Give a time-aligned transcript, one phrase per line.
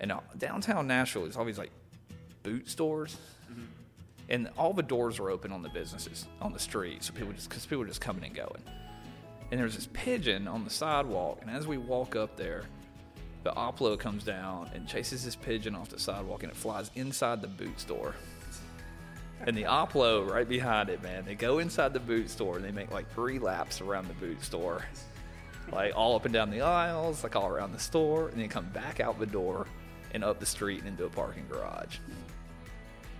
[0.00, 1.70] And uh, downtown Nashville is always like
[2.42, 3.16] boot stores,
[3.50, 3.62] Mm-hmm.
[4.28, 7.48] and all the doors are open on the businesses on the street, so people just
[7.48, 8.62] because people were just coming and going.
[9.50, 12.62] And there's this pigeon on the sidewalk, and as we walk up there,
[13.42, 17.42] the Oplo comes down and chases this pigeon off the sidewalk, and it flies inside
[17.42, 18.14] the boot store.
[19.44, 21.24] And the Oplo right behind it, man.
[21.24, 24.42] They go inside the boot store and they make like three laps around the boot
[24.44, 24.84] store,
[25.72, 28.66] like all up and down the aisles, like all around the store, and then come
[28.66, 29.66] back out the door
[30.12, 31.98] and up the street and into a parking garage.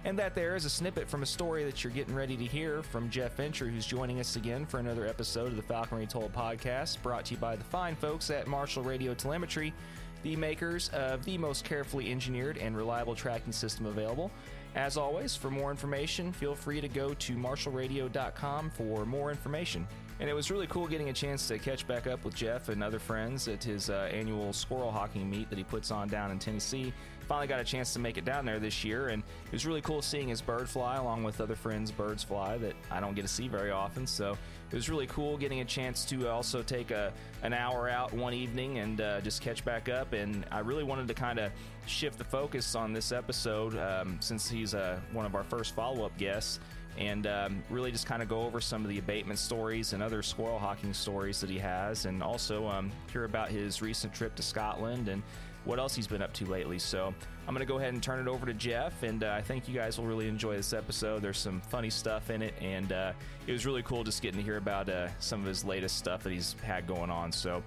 [0.04, 2.82] And that there is a snippet from a story that you're getting ready to hear
[2.82, 7.02] from Jeff Fincher, who's joining us again for another episode of the Falconry Told podcast,
[7.02, 9.74] brought to you by the fine folks at Marshall Radio Telemetry,
[10.22, 14.30] the makers of the most carefully engineered and reliable tracking system available.
[14.74, 19.86] As always, for more information, feel free to go to marshallradio.com for more information.
[20.20, 22.84] And it was really cool getting a chance to catch back up with Jeff and
[22.84, 26.38] other friends at his uh, annual squirrel hawking meet that he puts on down in
[26.38, 26.92] Tennessee.
[27.26, 29.80] Finally got a chance to make it down there this year, and it was really
[29.80, 33.22] cool seeing his bird fly along with other friends' birds fly that I don't get
[33.22, 34.06] to see very often.
[34.06, 34.36] So
[34.70, 38.34] it was really cool getting a chance to also take a an hour out one
[38.34, 40.12] evening and uh, just catch back up.
[40.12, 41.50] And I really wanted to kind of
[41.86, 46.04] shift the focus on this episode um, since he's uh, one of our first follow
[46.04, 46.60] up guests
[46.98, 50.22] and um, really just kind of go over some of the abatement stories and other
[50.22, 54.42] squirrel hawking stories that he has, and also um, hear about his recent trip to
[54.42, 55.22] Scotland and
[55.64, 56.78] what else he's been up to lately.
[56.78, 57.14] So
[57.46, 59.68] I'm going to go ahead and turn it over to Jeff, and uh, I think
[59.68, 61.20] you guys will really enjoy this episode.
[61.20, 63.12] There's some funny stuff in it, and uh,
[63.46, 66.22] it was really cool just getting to hear about uh, some of his latest stuff
[66.22, 67.30] that he's had going on.
[67.30, 67.62] So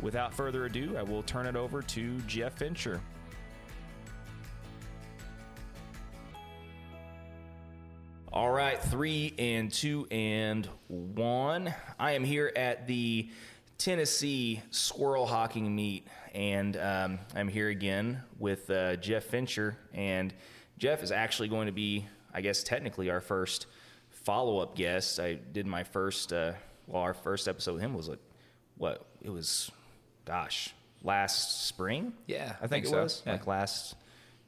[0.00, 3.00] without further ado, I will turn it over to Jeff Fincher.
[8.36, 11.74] All right, three and two and one.
[11.98, 13.30] I am here at the
[13.78, 19.78] Tennessee Squirrel Hawking Meet, and um, I'm here again with uh, Jeff Fincher.
[19.94, 20.34] And
[20.76, 23.68] Jeff is actually going to be, I guess, technically our first
[24.10, 25.18] follow up guest.
[25.18, 26.52] I did my first, uh,
[26.86, 28.20] well, our first episode with him was like,
[28.76, 29.06] what?
[29.22, 29.70] It was,
[30.26, 32.12] gosh, last spring?
[32.26, 33.02] Yeah, I think, think it so.
[33.02, 33.22] was.
[33.24, 33.32] Yeah.
[33.32, 33.94] Like last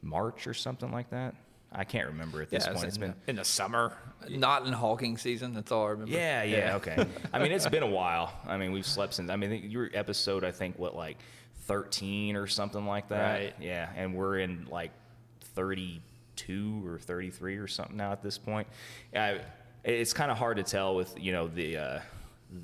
[0.03, 1.35] March or something like that.
[1.73, 2.85] I can't remember at this Yeah, point.
[2.87, 3.93] it's It's in, been in the summer,
[4.31, 5.53] not in hawking season.
[5.55, 6.13] That's all I remember.
[6.13, 7.07] yeah, yeah, okay.
[7.33, 8.33] I mean, it's been a while.
[8.47, 9.31] I mean, we've slept since.
[9.31, 11.19] I mean, your episode, I think, what like
[11.67, 13.39] thirteen or something like that.
[13.41, 13.55] Right.
[13.61, 14.93] Yeah, and we're in like
[15.55, 18.67] thirty-two or thirty-three or something now at this point.
[19.15, 19.35] Uh,
[19.85, 21.77] it's kind of hard to tell with you know the.
[21.77, 22.01] Uh,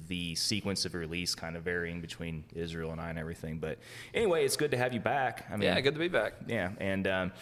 [0.08, 3.76] the sequence of release kind of varying between Israel and I and everything, but
[4.14, 5.44] anyway, it's good to have you back.
[5.50, 6.32] I mean, yeah, good to be back.
[6.46, 7.32] yeah, and um,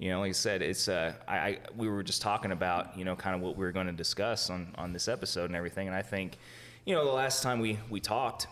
[0.00, 3.04] you know, like I said, it's uh, I, I we were just talking about you
[3.04, 5.88] know kind of what we were going to discuss on on this episode and everything,
[5.88, 6.38] and I think
[6.86, 8.46] you know the last time we we talked,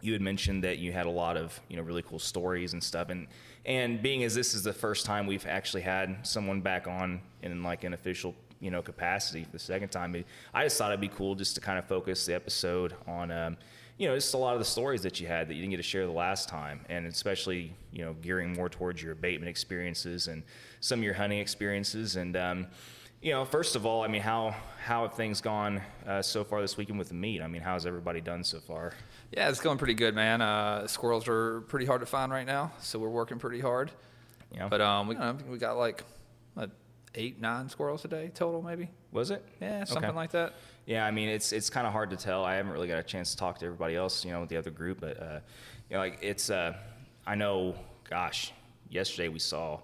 [0.00, 2.82] you had mentioned that you had a lot of you know really cool stories and
[2.82, 3.26] stuff, and
[3.66, 7.62] and being as this is the first time we've actually had someone back on in
[7.62, 11.08] like an official you know capacity for the second time, I just thought it'd be
[11.08, 13.30] cool just to kind of focus the episode on.
[13.30, 13.56] Um,
[14.02, 15.76] you know, just a lot of the stories that you had that you didn't get
[15.76, 20.26] to share the last time, and especially you know gearing more towards your abatement experiences
[20.26, 20.42] and
[20.80, 22.16] some of your hunting experiences.
[22.16, 22.66] And um,
[23.20, 26.60] you know, first of all, I mean, how how have things gone uh, so far
[26.60, 27.40] this weekend with the meet?
[27.40, 28.92] I mean, how's everybody done so far?
[29.30, 30.42] Yeah, it's going pretty good, man.
[30.42, 33.92] Uh, squirrels are pretty hard to find right now, so we're working pretty hard.
[34.52, 34.66] Yeah.
[34.66, 35.14] But um, we,
[35.48, 36.02] we got like
[37.14, 38.88] eight, nine squirrels a day total, maybe.
[39.12, 39.44] Was it?
[39.60, 40.16] Yeah, something Okay.
[40.16, 40.54] like that.
[40.86, 42.44] Yeah, I mean it's it's kind of hard to tell.
[42.44, 44.56] I haven't really got a chance to talk to everybody else, you know, with the
[44.56, 45.40] other group, but uh,
[45.88, 46.74] you know, like it's uh,
[47.26, 47.74] I know,
[48.10, 48.52] gosh,
[48.90, 49.78] yesterday we saw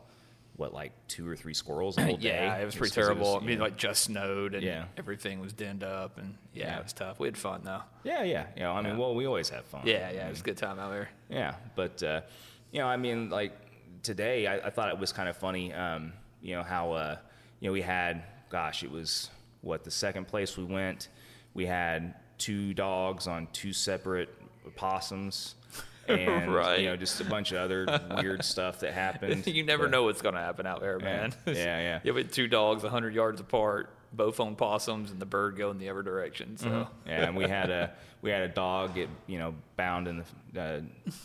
[0.56, 2.30] what like two or three squirrels the whole day.
[2.34, 3.34] yeah, it was pretty terrible.
[3.34, 4.86] was, I mean, know- like just snowed and Yeah.
[4.96, 6.78] everything was denned up, and yeah, Yeah.
[6.78, 7.20] it was tough.
[7.20, 7.82] We had fun though.
[8.02, 8.98] yeah, yeah, you know, I mean, Yeah.
[8.98, 9.82] well, we always have fun.
[9.84, 11.08] Yeah, yeah, it was a good time out there.
[11.30, 12.22] Yeah, but uh,
[12.72, 13.52] you know, I mean, like
[14.02, 15.72] today, I, I thought it was kind of funny.
[15.72, 17.16] Um, you know how uh,
[17.60, 19.30] you know we had, gosh, it was
[19.60, 21.08] what the second place we went.
[21.54, 24.28] We had two dogs on two separate
[24.76, 25.54] possums,
[26.08, 26.80] and Right.
[26.80, 27.86] you know just a bunch of other
[28.20, 29.46] weird stuff that happened.
[29.46, 31.32] you never But- know what's going to happen out there, man.
[31.46, 32.00] Yeah, yeah.
[32.04, 35.88] you have two dogs 100 yards apart, both on possums, and the bird going the
[35.88, 36.56] other direction.
[36.56, 37.08] So, Mm-hmm.
[37.08, 37.92] Yeah, and we had a
[38.22, 40.22] we had a dog get you know bound in
[40.52, 40.80] the uh,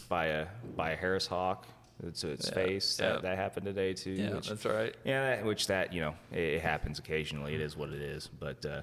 [0.09, 1.67] by a by a Harris hawk
[2.11, 2.99] to its Yeah, face.
[2.99, 3.13] yeah.
[3.13, 4.11] That, that happened today too.
[4.11, 4.95] yeah, which- that's right.
[5.03, 7.55] Yeah, that, which that you know it, it happens occasionally.
[7.55, 8.27] It is what it is.
[8.39, 8.81] But uh,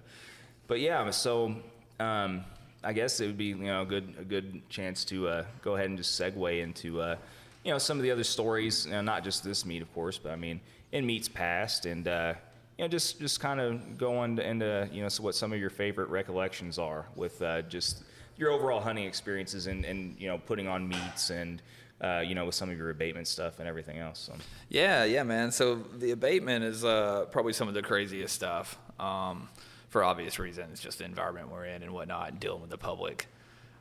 [0.67, 1.55] but yeah, so
[1.99, 2.45] um,
[2.83, 5.75] I guess it would be you know a good a good chance to uh, go
[5.77, 7.17] ahead and just segue into uh,
[7.65, 8.87] you know some of the other stories.
[8.87, 10.61] You know, not just this meet, of course, but I mean
[10.93, 12.07] in meets past and.
[12.09, 12.35] Uh,
[12.79, 15.61] you know, just just kind of going into, into you know so what some of
[15.61, 18.05] your favorite recollections are with uh, just
[18.39, 21.61] your overall hunting experiences and, and you know putting on meets and
[22.01, 24.19] uh, you know, with some of your abatement stuff and everything else.
[24.21, 24.33] So.
[24.69, 25.53] Yeah, yeah, man.
[25.53, 29.49] So the abatement is uh, probably some of the craziest stuff um,
[29.89, 33.27] for obvious reasons, just the environment we're in and whatnot, and dealing with the public.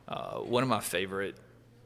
[0.08, 1.36] Uh, one of my favorite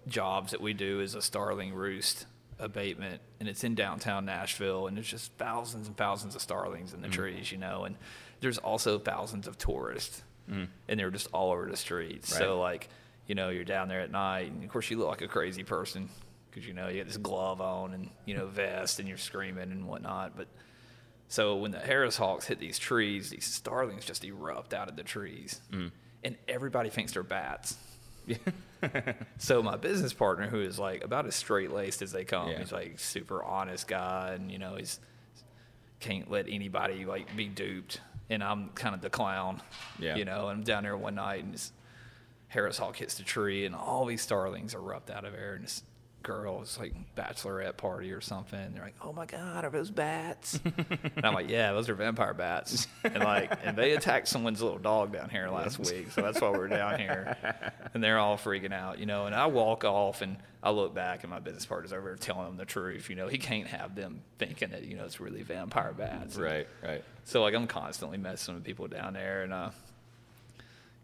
[0.08, 2.26] jobs that we do is a starling roost
[2.58, 7.00] abatement, and it's in downtown Nashville, and there's just thousands and thousands of starlings in
[7.02, 7.20] the Mm-hmm.
[7.20, 7.96] trees, you know, and
[8.40, 10.68] there's also thousands of tourists, and
[11.00, 12.28] they're just all over the streets.
[12.36, 12.60] So Mm-hmm.
[12.60, 12.88] Like,
[13.26, 15.64] you know, you're down there at night, and of course you look like a crazy
[15.64, 16.08] person
[16.54, 19.72] because you know you got this glove on and you know vest, and you're screaming
[19.72, 20.48] and whatnot, but.
[21.26, 25.02] So when the Harris Hawks hit these trees, these starlings just erupt out of the
[25.02, 25.90] trees, mm.
[26.22, 27.76] and everybody thinks they're bats.
[29.38, 32.58] so my business partner, who is like about as straight laced as they come, Yeah.
[32.58, 35.00] he's like super honest guy, and you know he's
[36.00, 38.00] can't let anybody like be duped.
[38.30, 39.60] And I'm kind of the clown,
[39.98, 40.16] Yeah.
[40.16, 40.48] you know.
[40.48, 41.72] And I'm down there one night, and this
[42.48, 45.82] Harris Hawk hits the tree, and all these starlings erupt out of there, and this
[46.24, 48.58] girl is like bachelorette party or something.
[48.58, 51.94] And they're like, "Oh my god, are those bats?" and I'm like, "Yeah, those are
[51.94, 56.22] vampire bats." And like, and they attacked someone's little dog down here last week, so
[56.22, 57.36] that's why we're down here.
[57.94, 59.26] And they're all freaking out, you know.
[59.26, 62.46] And I walk off, and I look back, and my business partner's over there telling
[62.46, 63.08] them the truth.
[63.08, 66.34] You know, he can't have them thinking that you know it's really vampire bats.
[66.34, 67.04] And Right, right.
[67.24, 69.70] so like I'm constantly messing with people down there, and uh,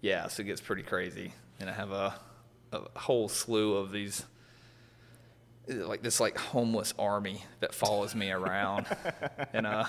[0.01, 1.33] yeah, so it gets pretty crazy.
[1.61, 2.15] And I have a,
[2.73, 4.25] a whole slew of these,
[5.71, 8.87] like this like homeless army that follows me around,
[9.53, 9.85] and uh,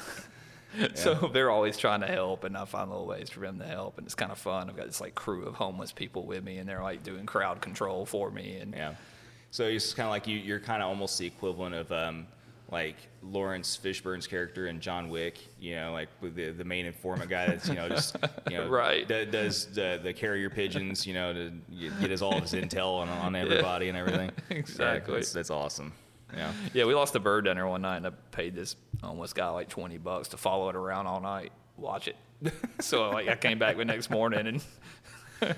[0.93, 3.97] so they're always trying to help, and I find little ways for them to help,
[3.97, 4.69] and it's kind of fun.
[4.69, 7.61] I've got this like crew of homeless people with me, and they're like doing crowd
[7.61, 8.95] control for me, and Yeah.
[9.53, 12.25] So it's kind of like you, you're kind of almost the equivalent of um,
[12.71, 15.37] like Laurence Fishburne's character in John Wick.
[15.59, 18.15] You know, like with the, the main informant guy that's you know just
[18.49, 19.07] you know Right.
[19.07, 21.51] do- does the, the carrier pigeons you know to
[21.99, 24.31] get his all of his intel on, on everybody and everything.
[24.49, 25.13] Exactly.
[25.13, 25.91] Yeah, that's, that's awesome.
[26.35, 26.53] Yeah.
[26.73, 29.67] Yeah, we lost a bird dinner one night, and I paid this homeless guy like
[29.69, 32.15] twenty bucks to follow it around all night, watch it.
[32.79, 34.63] so like I came back the next morning and,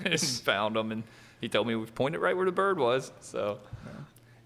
[0.04, 1.04] and found him, and
[1.40, 3.12] he told me we pointed right where the bird was.
[3.20, 3.60] So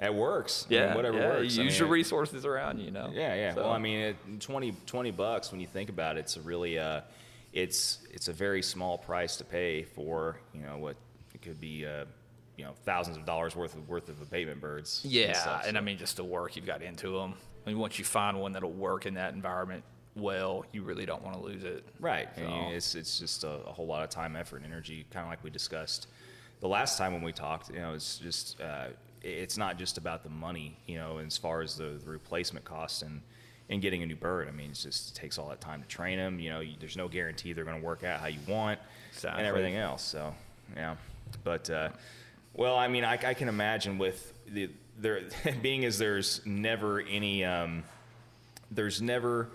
[0.00, 0.66] It works.
[0.68, 1.56] I mean, yeah, whatever yeah, works.
[1.56, 3.10] You I use mean, your resources around you, you know.
[3.12, 3.54] Yeah, yeah.
[3.54, 6.40] So- Well, I mean, it, 20, 20 bucks when you think about it, it's a
[6.40, 7.00] really, uh,
[7.52, 10.96] it's it's a very small price to pay for you know what
[11.34, 12.04] it could be, uh,
[12.56, 15.00] you know, thousands of dollars worth of worth of abatement birds.
[15.02, 17.34] and Yeah, stuff, and I mean just the work you've got into them.
[17.66, 19.82] I mean, once you find one that'll work in that environment
[20.14, 21.84] well, you really don't want to lose it.
[22.00, 22.28] Right.
[22.36, 25.24] So- And it's it's just a, a whole lot of time, effort, and energy, kind
[25.24, 26.06] of like we discussed
[26.60, 27.70] the last time when we talked.
[27.70, 28.88] You know, it's just uh,
[29.22, 30.76] it's not just about the money.
[30.86, 33.22] You know, as far as the, the replacement cost and
[33.70, 34.48] and getting a new bird.
[34.48, 36.40] I mean, it's just it takes all that time to train them.
[36.40, 38.78] You know, you, there's no guarantee they're going to work out how you want
[39.12, 39.38] Exactly.
[39.40, 40.02] and everything else.
[40.02, 40.34] So,
[40.74, 40.96] yeah.
[41.44, 41.90] But uh,
[42.54, 45.22] well, I mean, I, I can imagine with the there
[45.62, 47.44] being as there's never any.
[47.44, 47.84] Um,
[48.70, 49.48] there's never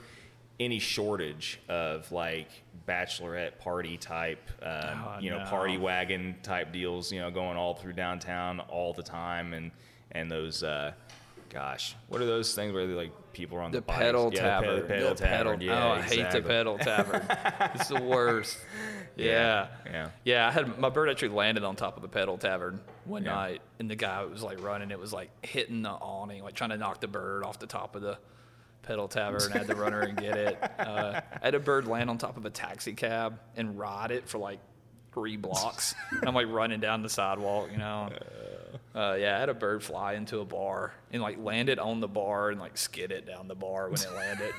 [0.64, 2.50] any shortage of like
[2.88, 4.70] bachelorette party type, um,
[5.08, 5.46] Oh, you know, no.
[5.46, 9.72] party wagon type deals, you know, going all through downtown all the time, and
[10.12, 10.92] and those, uh,
[11.50, 14.00] gosh, what are those things where they, like people are on the, The bikes?
[14.00, 14.76] pedal yeah, tavern.
[14.76, 15.62] The pe- pedal The tavern.
[15.62, 17.26] Yeah, oh, I hate the pedal tavern.
[17.76, 18.58] it's the worst.
[19.16, 19.68] Yeah.
[19.86, 20.10] yeah.
[20.24, 23.34] Yeah, I had my bird actually landed on top of the pedal tavern one Yeah.
[23.36, 24.92] night, and the guy was like running.
[24.92, 27.96] It was like hitting the awning, like trying to knock the bird off the top
[27.96, 28.18] of the
[28.84, 29.42] pedal tavern.
[29.54, 30.58] I had to run her and get it.
[30.80, 34.28] Uh, I had a bird land on top of a taxi cab and ride it
[34.30, 34.60] for like
[35.14, 35.96] three blocks.
[36.12, 38.10] and I'm like running down the sidewalk, you know.
[38.96, 42.00] Uh, yeah, I had a bird fly into a bar and like land it on
[42.00, 44.54] the bar and like skid it down the bar when it landed.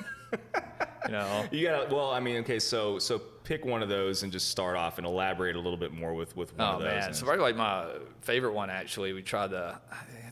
[1.05, 1.45] you know.
[1.51, 1.93] You gotta.
[1.93, 5.05] Well, I mean, okay, so so pick one of those and just start off and
[5.05, 6.91] elaborate a little bit more with with one Oh of those.
[6.91, 7.87] Oh man, so probably like my
[8.21, 9.13] favorite one actually.
[9.13, 9.75] We tried the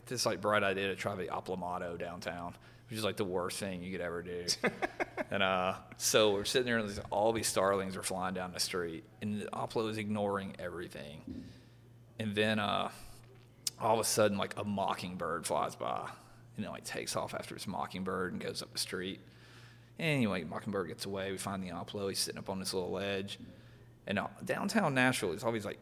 [0.06, 2.54] this like bright idea to try the Aplomado downtown,
[2.88, 4.44] which is like the worst thing you could ever do.
[5.30, 8.60] and uh, so we're sitting there and there's- all these starlings are flying down the
[8.60, 11.44] street, and the Oplo is ignoring everything.
[12.18, 12.90] And then uh,
[13.80, 16.08] all of a sudden, like a mockingbird flies by,
[16.56, 19.20] and it like takes off after this mockingbird and goes up the street.
[19.98, 21.30] Anyway, Mockingbird gets away.
[21.30, 22.08] We find the Oplo.
[22.08, 23.38] He's sitting up on this little ledge.
[24.08, 25.78] And uh, downtown Nashville, there's always like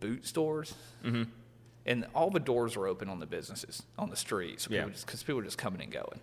[0.00, 0.74] boot stores.
[1.04, 1.24] Mm-hmm.
[1.86, 4.60] And all the doors were open on the businesses on the street.
[4.60, 4.84] So Yeah.
[4.84, 6.20] people because people were just coming and going.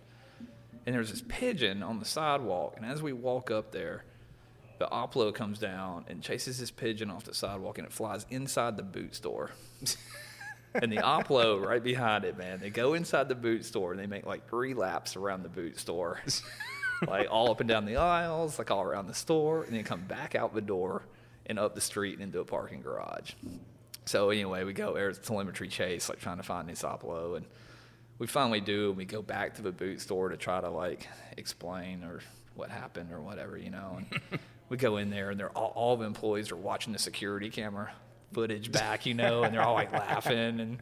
[0.86, 2.74] And there's this pigeon on the sidewalk.
[2.76, 4.02] And as we walk up there,
[4.78, 8.76] the Oplo comes down and chases this pigeon off the sidewalk and it flies inside
[8.76, 9.50] the boot store.
[10.74, 12.58] and the Oplo right behind it, man.
[12.58, 15.78] They go inside the boot store and they make like three laps around the boot
[15.78, 16.20] store,
[17.06, 20.00] like all up and down the aisles, like all around the store, and then come
[20.00, 21.02] back out the door
[21.46, 23.32] and up the street and into a parking garage.
[24.04, 27.46] So anyway, we go there's telemetry chase, like trying to find this Oplo, and
[28.18, 31.06] we finally do, and we go back to the boot store to try to like
[31.36, 32.20] explain or
[32.54, 33.98] what happened or whatever, you know.
[33.98, 37.50] And we go in there, and they're all, all the employees are watching the security
[37.50, 37.92] camera
[38.32, 40.78] footage back, you know, and they're all like laughing and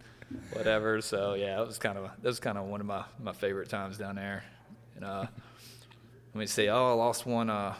[0.53, 1.01] whatever.
[1.01, 3.69] So yeah, it was kind of that was kind of one of my my favorite
[3.69, 4.45] times down there.
[4.97, 5.27] And uh,
[6.35, 6.69] let me see.
[6.69, 7.51] Oh, I lost one.
[7.51, 7.75] Uh,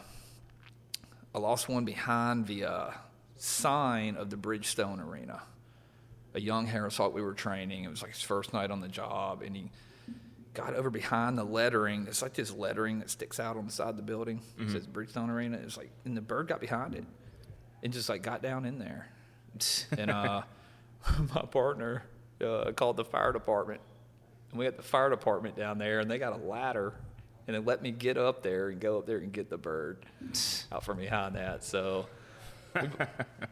[1.33, 2.91] I lost one behind the uh,
[3.41, 5.41] sign of the Bridgestone Arena.
[6.33, 7.83] A young Harris Hawk we were training.
[7.83, 9.71] It was like his first night on the job, and he
[10.53, 12.05] got over behind the lettering.
[12.07, 14.41] It's like this lettering that sticks out on the side of the building.
[14.59, 15.59] It says Bridgestone Arena.
[15.63, 17.03] It's like, and the bird got behind it,
[17.83, 19.09] and just like got down in there.
[19.97, 20.43] and uh,
[21.35, 22.03] my partner
[22.45, 23.81] uh, called the fire department,
[24.51, 26.93] and we got the fire department down there, and they got a ladder,
[27.47, 30.05] and they let me get up there and go up there and get the bird
[30.71, 31.63] out from behind that.
[31.63, 32.05] So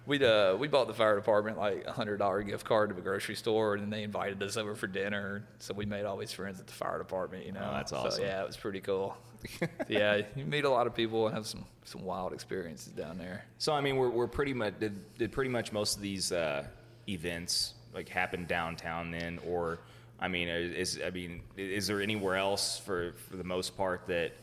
[0.06, 3.02] we uh, we bought the fire department like a hundred dollar gift card to the
[3.02, 5.44] grocery store, and then they invited us over for dinner.
[5.60, 7.46] So we made all these friends at the fire department.
[7.46, 8.24] You know, Oh, that's So, awesome.
[8.24, 9.18] yeah, it was pretty cool.
[9.88, 13.46] yeah, you meet a lot of people and have some some wild experiences down there.
[13.58, 16.66] So I mean, we're, we're pretty much did, did pretty much most of these uh,
[17.08, 19.80] events like happen downtown then, or
[20.20, 24.34] I mean, is I mean, is there anywhere else for for the most part that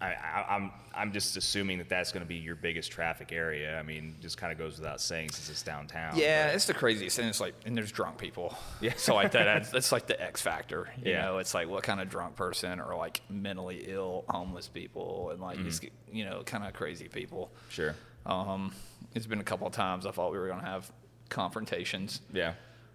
[0.00, 3.78] I, I, I'm I'm just assuming that that's going to be your biggest traffic area.
[3.78, 6.16] I mean, just kind of goes without saying since it's downtown.
[6.16, 8.56] Yeah, but- it's the craziest and It's like, and there's drunk people.
[8.82, 8.92] Yeah.
[8.96, 10.88] So like that, that's, like the X factor.
[11.02, 11.22] You Yeah.
[11.22, 15.40] know, it's like what kind of drunk person or like mentally ill homeless people and
[15.40, 15.80] like these,
[16.12, 17.50] you know, kind of crazy people.
[17.70, 17.94] sure.
[18.26, 18.72] Um,
[19.14, 20.90] it's been a couple of times I thought we were gonna have
[21.30, 22.20] confrontations.
[22.32, 22.54] Yeah.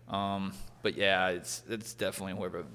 [0.09, 0.53] Um,
[0.83, 2.65] but yeah, it's it's definitely where the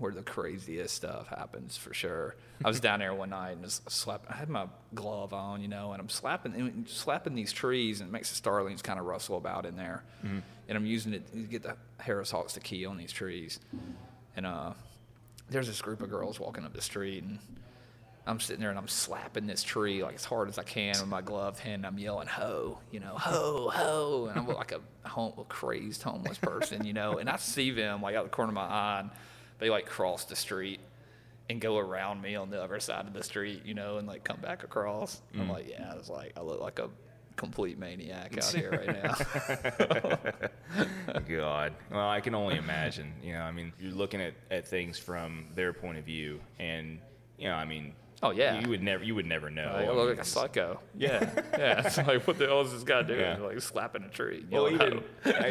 [0.00, 2.34] where the craziest stuff happens for sure.
[2.64, 4.30] I was down there one night and just slapping.
[4.32, 8.08] I had my glove on, you know, and I'm slapping and slapping these trees, and
[8.08, 10.02] it makes the starlings kind of rustle about in there.
[10.22, 10.42] And
[10.76, 13.60] I'm using it to get the Harris Hawks to key on these trees.
[14.36, 14.72] And uh,
[15.50, 17.38] there's this group of girls walking up the street, and
[18.26, 21.08] I'm sitting there and I'm slapping this tree like as hard as I can with
[21.08, 21.84] my gloved hand.
[21.84, 26.38] I'm yelling "ho," you know, "ho, ho," and I'm like a, home, a crazed homeless
[26.38, 27.18] person, you know.
[27.18, 29.10] And I see them like out the corner of my eye, and
[29.60, 30.80] they like cross the street
[31.48, 34.24] and go around me on the other side of the street, you know, and like
[34.24, 35.20] come back across.
[35.38, 36.88] I'm like, yeah, I was like, I look like a
[37.36, 40.16] complete maniac out here right now.
[41.28, 41.72] God.
[41.90, 43.12] Well, I can only imagine.
[43.22, 46.98] You know, I mean, you're looking at, at things from their point of view, and
[47.38, 48.60] you know, I mean, Oh, yeah.
[48.60, 49.64] you would never, you would never know.
[49.72, 50.80] Like, I I look mean, like a it's- psycho.
[50.96, 51.86] Yeah, yeah.
[51.86, 53.20] It's like, what the hell is this guy doing?
[53.20, 53.38] Yeah.
[53.38, 54.44] Like slapping a tree.
[54.50, 55.02] Well, even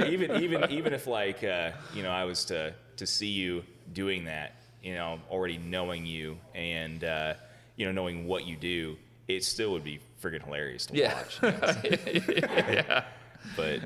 [0.07, 3.63] even even even if like uh, you know, I was to to see you
[3.93, 7.33] doing that, you know, already knowing you and uh,
[7.75, 8.95] you know knowing what you do,
[9.27, 11.13] it still would be friggin' hilarious to Yeah.
[11.15, 11.39] watch.
[11.43, 13.03] yeah.
[13.55, 13.81] but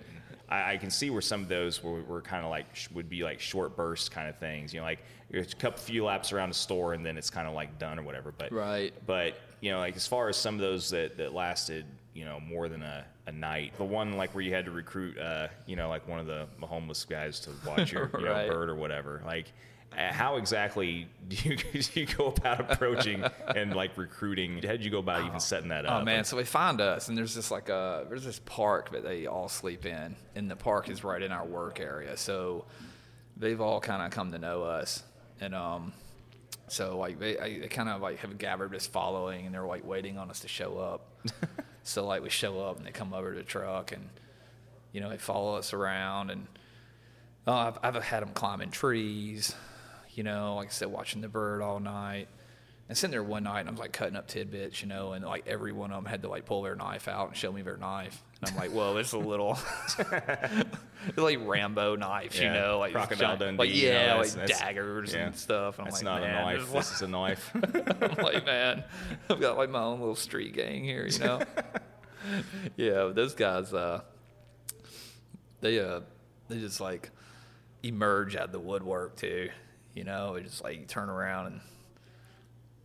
[0.50, 3.10] I, I can see where some of those were, were kind of like sh- would
[3.10, 4.74] be like short burst kind of things.
[4.74, 7.48] You know, like there's a couple few laps around the store and then it's kind
[7.48, 8.34] of like done or whatever.
[8.38, 8.94] But Right.
[9.06, 12.40] But you know, like as far as some of those that that lasted, you know,
[12.40, 13.74] more than a, a night.
[13.78, 16.48] The one like where you had to recruit, uh, you know, like one of the
[16.62, 18.48] homeless guys to watch your you Right.
[18.48, 19.22] know, bird or whatever.
[19.26, 19.52] Like.
[19.98, 23.24] uh, How exactly do you, do you go about approaching
[23.56, 24.56] and like recruiting?
[24.56, 26.02] How did you go about even setting that up?
[26.02, 29.04] Oh man, so they find us, and there's this like a there's this park that
[29.04, 32.18] they all sleep in, and the park is right in our work area.
[32.18, 32.66] So
[33.38, 35.04] they've all kind of come to know us,
[35.40, 35.94] and um,
[36.68, 40.18] so like they I, kind of like have gathered this following, and they're like waiting
[40.18, 41.06] on us to show up.
[41.84, 44.10] so like we show up, and they come over to the truck, and
[44.92, 46.48] you know they follow us around, and
[47.46, 49.54] uh, I've, I've had them climbing trees,
[50.14, 52.28] you know, like I said, watching the bird all night.
[52.90, 55.24] And sitting there one night, and I was like cutting up tidbits, you know, and
[55.24, 57.62] like every one of them had to like pull their knife out and show me
[57.62, 58.22] their knife.
[58.42, 59.58] And I'm like, whoa, it's a little,
[61.16, 65.28] like Rambo knives, you know, like Crocodile Dundee, like you know, yeah, like daggers yeah.
[65.28, 65.80] and stuff.
[65.80, 66.72] And I'm That's like, not a knife.
[66.74, 67.52] This is a knife.
[67.56, 68.84] I'm like, man,
[69.30, 71.42] I've got like my own little street gang here, you know.
[72.76, 74.02] yeah, but those guys, uh,
[75.62, 76.02] they uh,
[76.50, 77.12] they just like
[77.82, 79.50] emerge out of the woodwork too,
[79.94, 80.36] you know.
[80.36, 81.62] It's just like you turn around and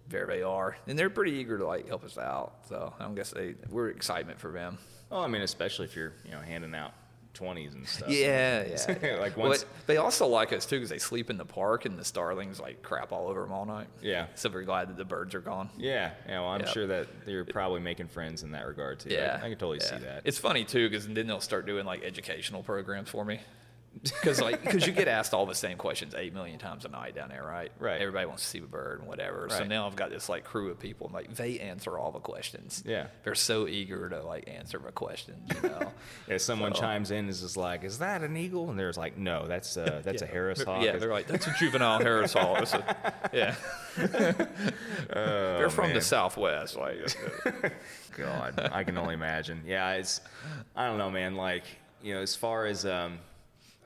[0.08, 2.54] there they are, and they're pretty eager to like help us out.
[2.68, 4.78] So I guess they we're excitement for them.
[5.10, 6.92] Oh, I mean, especially if you're, you know, handing out
[7.34, 8.08] twenties and stuff.
[8.10, 8.64] Yeah,
[9.02, 9.16] yeah.
[9.20, 11.98] Like Well, once- they also like us too because they sleep in the park and
[11.98, 13.86] the starlings like crap all over them all night.
[14.02, 14.26] Yeah.
[14.34, 15.70] So we're glad that the birds are gone.
[15.78, 16.40] Yeah, yeah.
[16.40, 16.68] Well, I'm Yep.
[16.70, 19.10] sure that you're probably making friends in that regard too.
[19.10, 19.98] I- Yeah, I, can totally yeah.
[19.98, 20.22] see that.
[20.24, 23.40] It's funny too because then they'll start doing like educational programs for me.
[24.02, 27.14] Because like because you get asked all the same questions eight million times a night
[27.14, 27.72] down there, right?
[27.78, 28.00] Right.
[28.00, 29.42] Everybody wants to see a bird and whatever.
[29.42, 29.52] Right.
[29.52, 32.20] So now I've got this like crew of people, and like they answer all the
[32.20, 32.82] questions.
[32.86, 33.06] Yeah.
[33.24, 35.50] they're so eager to like answer the questions.
[35.62, 35.92] You know.
[36.28, 39.16] If someone So- chimes in, is just like, "Is that an eagle?" and there's like,
[39.16, 40.30] "No, that's a that's a Yeah.
[40.30, 42.62] Harris hawk." Yeah, they're like, that's a juvenile Harris hawk.
[42.74, 43.54] A- yeah.
[45.08, 45.94] they're from Oh, man.
[45.94, 46.76] the Southwest.
[46.76, 47.16] Like,
[48.16, 49.62] God, I can only imagine.
[49.66, 50.20] Yeah, it's
[50.76, 51.34] I don't know, man.
[51.34, 51.64] Like
[52.02, 53.18] you know, as far as um,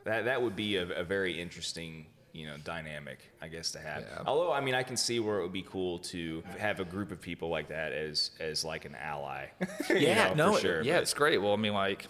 [0.04, 4.02] that that would be a, a very interesting you know dynamic, I guess, to have.
[4.02, 4.22] Yeah.
[4.26, 7.12] Although I mean, I can see where it would be cool to have a group
[7.12, 9.46] of people like that as as like an ally.
[9.90, 10.82] you yeah, know, no, for sure.
[10.82, 11.38] yeah, but- it's great.
[11.38, 12.06] Well, I mean, like,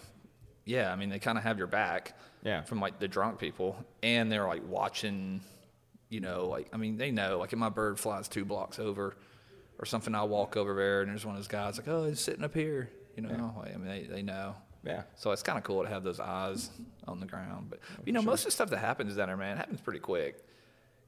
[0.65, 2.17] yeah, I mean, they kind of have your back.
[2.43, 2.63] Yeah.
[2.63, 5.39] From like the drunk people, and they're like watching,
[6.09, 7.39] you know, like I mean, they know.
[7.39, 9.15] Like, if my bird flies two blocks over,
[9.79, 12.19] or something, I walk over there, and there's one of those guys like, oh, he's
[12.19, 12.89] sitting up here.
[13.15, 14.55] You know, like, I mean, they, they know.
[14.83, 15.03] Yeah.
[15.15, 16.69] So it's kind of cool to have those eyes
[17.07, 17.67] on the ground.
[17.69, 20.43] But you know, most of the stuff that happens down there, man, happens pretty quick.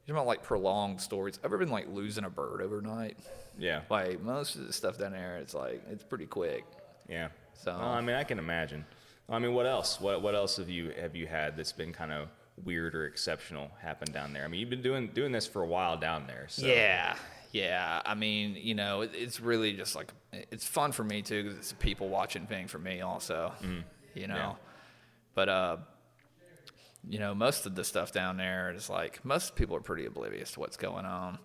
[0.05, 1.39] You're about like prolonged stories.
[1.43, 3.17] Ever been like losing a bird overnight?
[3.57, 3.81] Yeah.
[3.89, 6.63] Like most of the stuff down there, it's like it's pretty quick.
[7.09, 7.29] Yeah.
[7.53, 8.85] So- Well, I mean, I can imagine.
[9.27, 9.99] I mean, what else?
[9.99, 12.27] What what else have you have you had that's been kind of
[12.63, 14.45] weird or exceptional happen down there?
[14.45, 16.45] I mean, you've been doing doing this for a while down there.
[16.47, 16.67] So.
[16.67, 17.15] Yeah,
[17.55, 18.01] yeah.
[18.05, 20.11] I mean, you know, it, it's really just like
[20.51, 23.53] it's fun for me too because it's a people watching thing for me also.
[24.13, 24.53] You know, Yeah.
[25.33, 25.77] but uh,
[27.07, 30.51] you know, most of the stuff down there is like most people are pretty oblivious
[30.53, 31.37] to what's going on.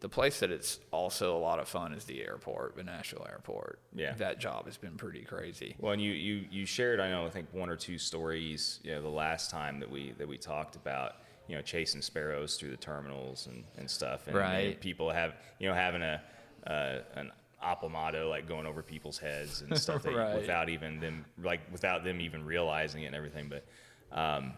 [0.00, 3.80] The place that it's also a lot of fun is the airport, the Nashville airport.
[3.92, 4.14] Yeah.
[4.18, 5.74] that job has been pretty crazy.
[5.80, 8.92] Well, and you, you, you shared, I know, I think one or two stories, you
[8.92, 11.14] know, the last time that we that we talked about,
[11.48, 14.80] you know, chasing sparrows through the terminals and, and stuff, and Right.
[14.80, 16.20] people have, you know, having a
[16.66, 17.30] uh, an
[17.64, 20.34] aplomado like going over people's heads and stuff that, Right.
[20.34, 23.48] without even them like without them even realizing it and everything.
[23.48, 23.64] But
[24.16, 24.52] um,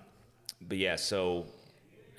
[0.61, 1.47] but yeah, so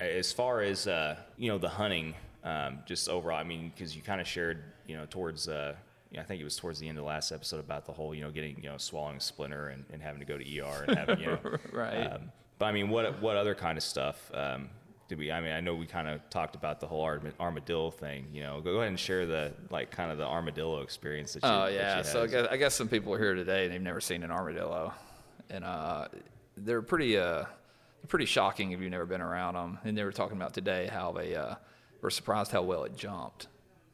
[0.00, 4.02] as far as uh, you know the hunting, um, just overall, I mean, because you
[4.02, 5.74] kind of shared, you know, towards uh,
[6.10, 7.92] you know, I think it was towards the end of the last episode about the
[7.92, 10.58] whole, you know, getting you know swallowing a splinter and, and having to go to
[10.58, 11.38] ER and having, you know,
[11.72, 12.06] Right.
[12.12, 12.32] Um,
[12.62, 14.70] but I mean, what what other kind of stuff um,
[15.08, 15.32] did we?
[15.32, 17.02] I mean, I know we kind of talked about the whole
[17.40, 18.28] armadillo thing.
[18.32, 21.48] You know, go ahead and share the like kind of the armadillo experience that you.
[21.48, 24.00] Oh yeah, so I guess, I guess some people are here today and they've never
[24.00, 24.94] seen an armadillo,
[25.50, 26.06] and uh,
[26.56, 27.46] they're pretty uh,
[28.06, 29.80] pretty shocking if you've never been around them.
[29.82, 31.56] And they were talking about today how they uh,
[32.00, 33.48] were surprised how well it jumped,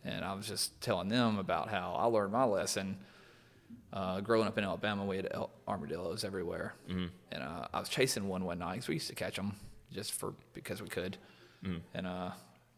[0.04, 2.98] and I was just telling them about how I learned my lesson.
[3.92, 7.06] Uh, growing up in Alabama, we had el- armadillos everywhere, mm-hmm.
[7.32, 9.54] and uh, I was chasing one one night 'cause we used to catch them
[9.90, 11.16] just for because we could,
[11.94, 12.32] and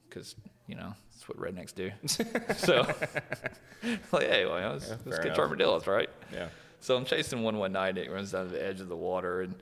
[0.08, 0.36] because
[0.68, 1.90] you know that's what rednecks do.
[2.56, 2.86] so,
[4.12, 5.38] like, hey, well, let's, let's catch enough.
[5.38, 6.08] armadillos, right?
[6.32, 6.48] Yeah.
[6.80, 8.96] So I'm chasing one one night, and it runs down to the edge of the
[8.96, 9.54] water, and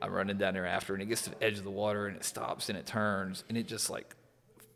[0.00, 2.16] I'm running down there after, and it gets to the edge of the water, and
[2.16, 4.14] it stops, and it turns, and it just like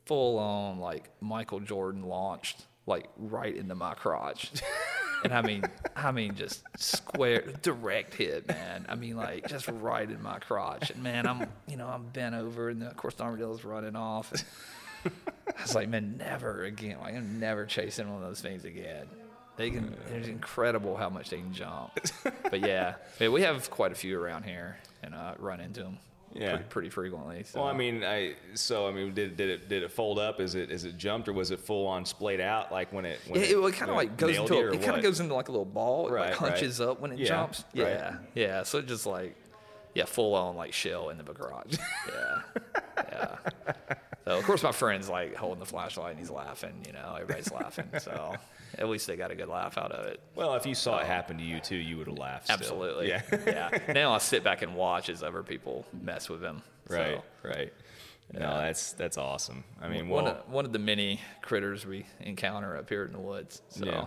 [0.04, 4.50] full on like Michael Jordan launched like right into my crotch.
[5.24, 5.62] And I mean,
[5.94, 8.86] I mean, just square, direct hit, man.
[8.88, 10.90] I mean, like just right in my crotch.
[10.90, 14.32] And man, I'm, you know, I'm bent over, and of course the armadillo's running off.
[15.04, 16.98] I was like, man, never again.
[17.00, 19.06] Like, I'm never chasing one of those things again.
[19.56, 19.94] They can.
[20.12, 21.92] It's incredible how much they can jump.
[22.50, 25.98] But yeah, yeah, we have quite a few around here, and uh, run into them.
[26.34, 26.50] Yeah.
[26.50, 27.42] pretty, pretty frequently.
[27.44, 27.60] So.
[27.60, 30.40] Well, I mean, I so I mean, did, did it did it fold up?
[30.40, 32.72] Is it is it jumped or was it full on splayed out?
[32.72, 34.96] Like when it when Yeah, it, it kind of like goes into a, it kind
[34.96, 36.08] of goes into like a little ball.
[36.08, 36.50] It Right, like right.
[36.52, 37.64] hunches up when it Yeah, jumps.
[37.74, 37.86] right.
[37.88, 38.62] Yeah, yeah.
[38.62, 39.36] So it just like
[39.94, 41.76] yeah, full on like shell in the garage.
[42.08, 42.40] yeah,
[42.96, 43.36] yeah.
[44.24, 46.72] So of course my friend's like holding the flashlight and he's laughing.
[46.86, 47.88] You know, everybody's laughing.
[48.00, 48.34] So
[48.78, 50.20] at least they got a good laugh out of it.
[50.34, 52.44] Well, if you saw it happen to you too, you would have laughed.
[52.44, 52.56] still.
[52.56, 53.08] Absolutely.
[53.08, 53.22] Yeah.
[53.46, 53.78] yeah.
[53.92, 56.62] Now I sit back and watch as other people mess with him.
[56.88, 57.20] right.
[57.42, 57.72] So, Right.
[58.32, 59.62] No, that's that's awesome.
[59.80, 63.12] I mean, one, well, of, one of the many critters we encounter up here in
[63.12, 63.60] the woods.
[63.68, 63.84] So.
[63.84, 64.06] Yeah.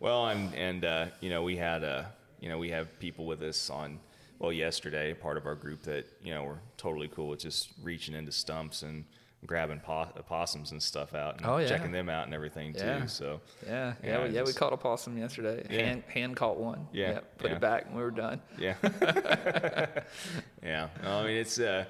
[0.00, 2.04] Well, and and uh, you know we had uh,
[2.40, 4.00] you know we have people with us on
[4.40, 8.16] well yesterday, part of our group that you know were totally cool with just reaching
[8.16, 9.04] into stumps and
[9.46, 11.66] grabbing po- possums and stuff out and Oh, yeah.
[11.68, 12.84] checking them out and everything too.
[12.84, 13.06] Yeah.
[13.06, 14.42] So Yeah, yeah, Yeah, we, yeah.
[14.44, 15.66] We caught a possum yesterday.
[15.68, 15.86] Yeah.
[15.86, 16.86] Hand, hand caught one.
[16.92, 18.40] Yeah, put it back and we were done.
[18.58, 18.74] yeah,
[20.62, 20.88] yeah.
[21.02, 21.84] No, I mean it's uh,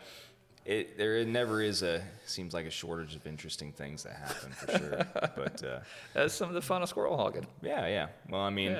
[0.64, 4.78] it there never is a seems like a shortage of interesting things that happen for
[4.78, 5.06] sure.
[5.36, 5.80] but uh,
[6.14, 7.46] That's some of the fun of squirrel hawking.
[7.62, 8.06] yeah, yeah.
[8.28, 8.76] Well, I mean.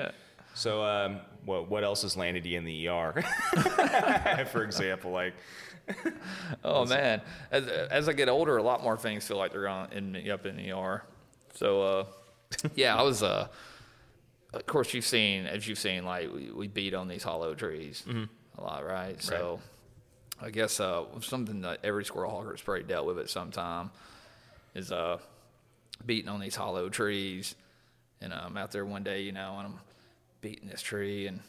[0.55, 3.23] So, um, what what else has landed you in the ER?
[4.51, 5.33] For example, like
[6.63, 9.91] Oh man, as as I get older, a lot more things feel like they're on
[9.91, 11.03] in me up in the ER.
[11.55, 12.05] So uh,
[12.75, 13.47] yeah, I was uh,
[14.53, 18.03] of course you've seen as you've seen like we, we beat on these hollow trees
[18.57, 19.21] a lot, right?
[19.21, 19.59] So
[20.41, 23.91] I guess uh, something that every squirrel hawker's probably dealt with at some time
[24.75, 25.17] is uh,
[26.05, 27.55] beating on these hollow trees.
[28.21, 29.79] And I'm out there one day, you know, and I'm
[30.41, 31.41] beating this tree and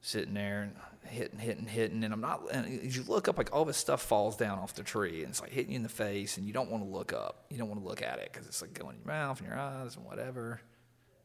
[0.00, 0.72] sitting there and
[1.06, 2.04] hitting, hitting, hitting.
[2.04, 4.74] And I'm not, and as you look up, like all this stuff falls down off
[4.74, 6.36] the tree and it's like hitting you in the face.
[6.36, 7.44] And you don't want to look up.
[7.50, 9.48] You don't want to look at it because it's like going in your mouth and
[9.48, 10.60] your eyes and whatever.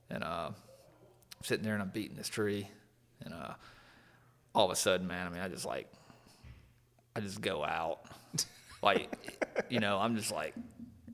[0.09, 2.67] And uh, I'm sitting there and I'm beating this tree.
[3.21, 3.53] And uh,
[4.53, 5.91] all of a sudden, man, I mean, I just like,
[7.15, 8.01] I just go out.
[8.81, 9.09] like,
[9.69, 10.55] you know, I'm just like,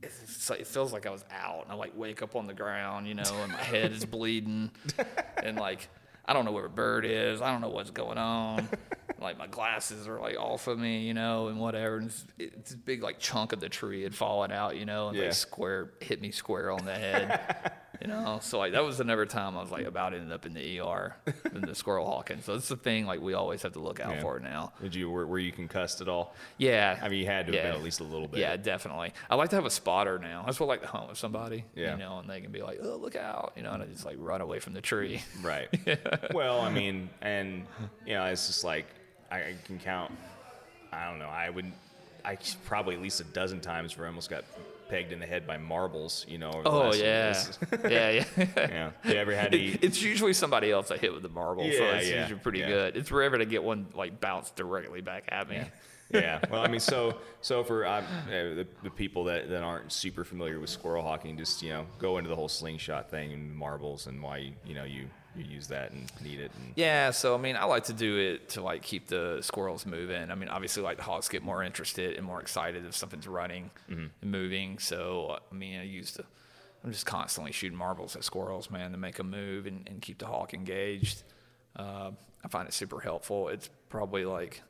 [0.04, 2.54] it's like, it feels like I was out, and I like wake up on the
[2.54, 4.72] ground, you know, and my head is bleeding,
[5.44, 5.88] and like
[6.28, 8.68] I don't know where a bird is, I don't know what's going on,
[9.22, 11.98] like my glasses are like off of me, you know, and whatever.
[11.98, 15.10] And it's, it's a big like chunk of the tree had fallen out, you know,
[15.10, 15.26] and Yeah.
[15.26, 17.74] like square hit me square on the head.
[18.02, 20.54] You know, so like that was another time I was like about ended up in
[20.54, 21.16] the ER
[21.54, 22.42] in the squirrel hawking.
[22.42, 24.22] So it's the thing like we always have to look out Yeah.
[24.22, 24.74] for now.
[24.82, 26.36] Did you were, were you concussed at all?
[26.58, 27.00] Yeah.
[27.02, 28.40] I mean, you had to have been at least a little bit.
[28.40, 29.14] Yeah, definitely.
[29.30, 30.44] I like to have a spotter now.
[30.44, 31.94] I just like to hunt with somebody, Yeah.
[31.94, 34.06] you know, and they can be like, "Oh, look out," you know, and I just
[34.06, 35.22] like run away from the tree.
[35.42, 35.68] Right.
[36.34, 37.66] Well, I mean, and
[38.06, 38.86] you know, it's just like
[39.32, 40.12] I I can count.
[40.92, 41.28] I don't know.
[41.30, 41.72] I would.
[42.26, 44.44] I probably at least a dozen times where I almost got
[44.90, 46.26] pegged in the head by marbles.
[46.28, 46.52] You know.
[46.66, 48.46] Oh last- yeah, yeah, yeah.
[48.56, 48.92] yeah.
[49.04, 49.84] You ever had to It- eat?
[49.84, 52.60] it's usually somebody else I hit with the marble, so Yeah, it's yeah, usually pretty
[52.60, 52.68] yeah.
[52.68, 52.98] good.
[52.98, 55.62] It's rare to get one like bounced directly back at me.
[56.14, 56.40] yeah.
[56.52, 60.24] Well, I mean, so so for um, uh, the, the people that, that aren't super
[60.24, 64.06] familiar with squirrel hawking, just you know, go into the whole slingshot thing and marbles
[64.08, 66.52] and why you know you you use that and need it.
[66.60, 69.86] And, Yeah, so I mean, I like to do it to like keep the squirrels
[69.86, 70.32] moving.
[70.32, 73.72] I mean, obviously, like the hawks get more interested and more excited if something's running
[73.90, 74.06] Mm-hmm.
[74.22, 74.80] and moving.
[74.80, 76.24] So I mean, I used to,
[76.84, 80.20] I'm just constantly shooting marbles at squirrels, man, to make them move and, and keep
[80.20, 81.24] the hawk engaged.
[81.76, 82.12] Uh,
[82.44, 83.50] I find it super helpful.
[83.50, 84.62] It's probably like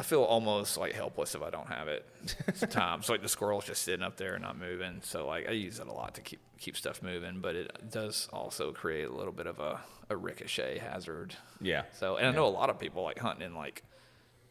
[0.00, 2.04] I feel almost like helpless if I don't have it.
[2.54, 5.00] Sometimes, like the squirrel's just sitting up there and not moving.
[5.02, 8.28] So like I use it a lot to keep keep stuff moving, but it does
[8.32, 11.34] also create a little bit of a, a ricochet hazard.
[11.60, 11.82] yeah.
[11.98, 13.82] So and I know a lot of people like hunting in like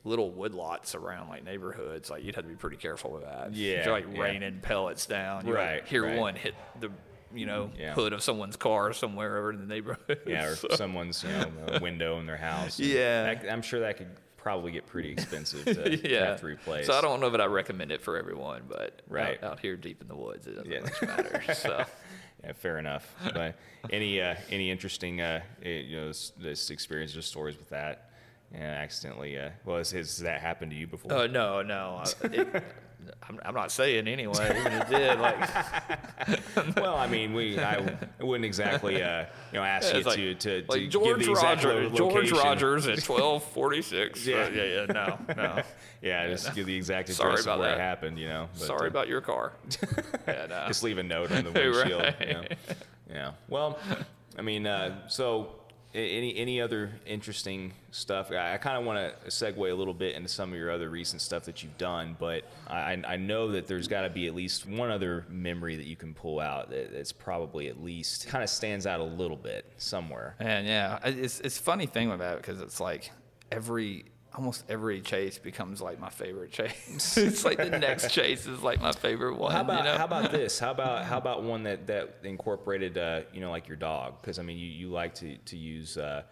[0.04, 2.10] little woodlots around like neighborhoods.
[2.10, 3.54] Like you'd have to be pretty careful with that.
[3.54, 4.22] Yeah, if you're like yeah.
[4.22, 5.46] raining pellets down.
[5.48, 6.18] You Right, Like, hear right.
[6.18, 6.90] one hit the
[7.34, 7.94] you know mm, Yeah.
[7.94, 10.20] hood of someone's car somewhere over in the neighborhood.
[10.26, 12.80] Yeah, or So- someone's you know window in their house.
[12.80, 13.34] Yeah.
[13.34, 14.10] That- I'm sure that could
[14.42, 16.28] probably get pretty expensive to, yeah.
[16.28, 16.88] have to replace.
[16.88, 19.42] So I don't know that I recommend it for everyone, but Right.
[19.44, 20.82] out, out here deep in the woods, it doesn't Yeah.
[20.82, 21.44] much matter.
[21.54, 21.86] So
[22.44, 23.14] Yeah, fair enough.
[23.34, 23.56] But
[23.90, 28.06] any uh, any interesting uh, eh, you know this, this experience or stories with that?
[28.52, 31.14] And accidentally, uh, well, has, has that happened to you before?
[31.14, 32.02] Oh no, no.
[32.04, 32.64] I- It,
[33.28, 34.58] I'm, I'm not saying anyway.
[34.60, 39.64] Even if it did, like well, I mean, we I wouldn't exactly uh, you know
[39.64, 42.32] ask you it's like, to to, to like give George the exact lo- Rogers, George.
[42.32, 44.26] Rogers at 1246.
[44.26, 44.36] Yeah.
[44.36, 44.86] yeah, yeah, yeah.
[44.86, 45.64] No, no.
[46.02, 48.18] Yeah, just give the exact Sorry address of where it happened.
[48.18, 48.50] You know.
[48.54, 49.52] But, Sorry uh, about your car.
[50.26, 50.64] Yeah, no.
[50.68, 52.02] just leave a note on the windshield.
[52.02, 52.16] Right.
[52.22, 52.44] you know?
[53.10, 53.32] Yeah.
[53.50, 53.78] Well,
[54.38, 55.60] I mean, uh, so
[55.94, 58.32] any any other interesting stuff?
[58.32, 60.90] I, I kind of want to segue a little bit into some of your other
[60.90, 64.36] recent stuff that you've done, but I, I know that there's got to be at
[64.36, 68.44] least one other memory that you can pull out that, that's probably at least kind
[68.44, 70.36] of stands out a little bit somewhere.
[70.40, 73.12] And yeah, it's it's funny thing about that because it's like
[73.52, 77.18] every almost every chase becomes like my favorite chase.
[77.18, 79.52] it's like the next chase is like my favorite one.
[79.52, 79.98] How about you know?
[79.98, 80.60] how about this?
[80.66, 84.22] How about how about one that that incorporated uh, you know like your dog?
[84.22, 86.24] Because I mean you, you like to to use uh,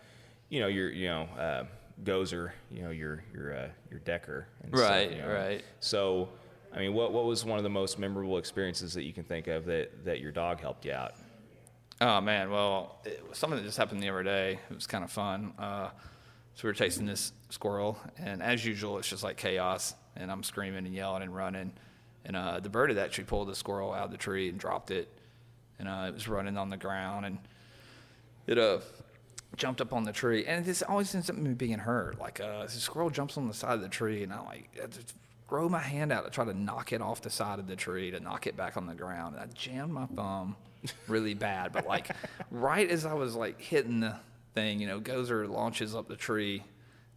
[0.49, 1.63] you know your you know uh,
[2.03, 5.27] Gozer, you know your your uh, your Decker, and stuff, Right, you know.
[5.27, 5.63] right.
[5.79, 6.29] So
[6.73, 9.47] I mean, what what was one of the most memorable experiences that you can think
[9.47, 11.15] of that that your dog helped you out?
[11.99, 14.59] Oh man, well, it was something that just happened the other day.
[14.69, 15.53] It was kind of fun.
[15.57, 15.89] Uh,
[16.57, 20.41] so we were chasing this squirrel, and as usual, it's just like chaos, and I'm
[20.41, 21.71] screaming and yelling and running.
[22.25, 24.89] And uh, the bird had actually pulled the squirrel out of the tree and dropped
[24.89, 25.07] it,
[25.77, 27.37] and uh, it was running on the ground, and
[28.47, 28.79] it uh
[29.55, 32.19] jumped up on the tree, and this always ends up being hurt.
[32.19, 34.87] Like uh, the squirrel jumps on the side of the tree, and I like I
[34.87, 35.13] just
[35.47, 38.09] throw my hand out to try to knock it off the side of the tree
[38.09, 40.55] to knock it back on the ground, and I jammed my thumb
[41.07, 41.71] really bad.
[41.71, 42.09] But like
[42.49, 44.15] right as I was like hitting the
[44.57, 46.63] thing, you know, Gozer launches up the tree,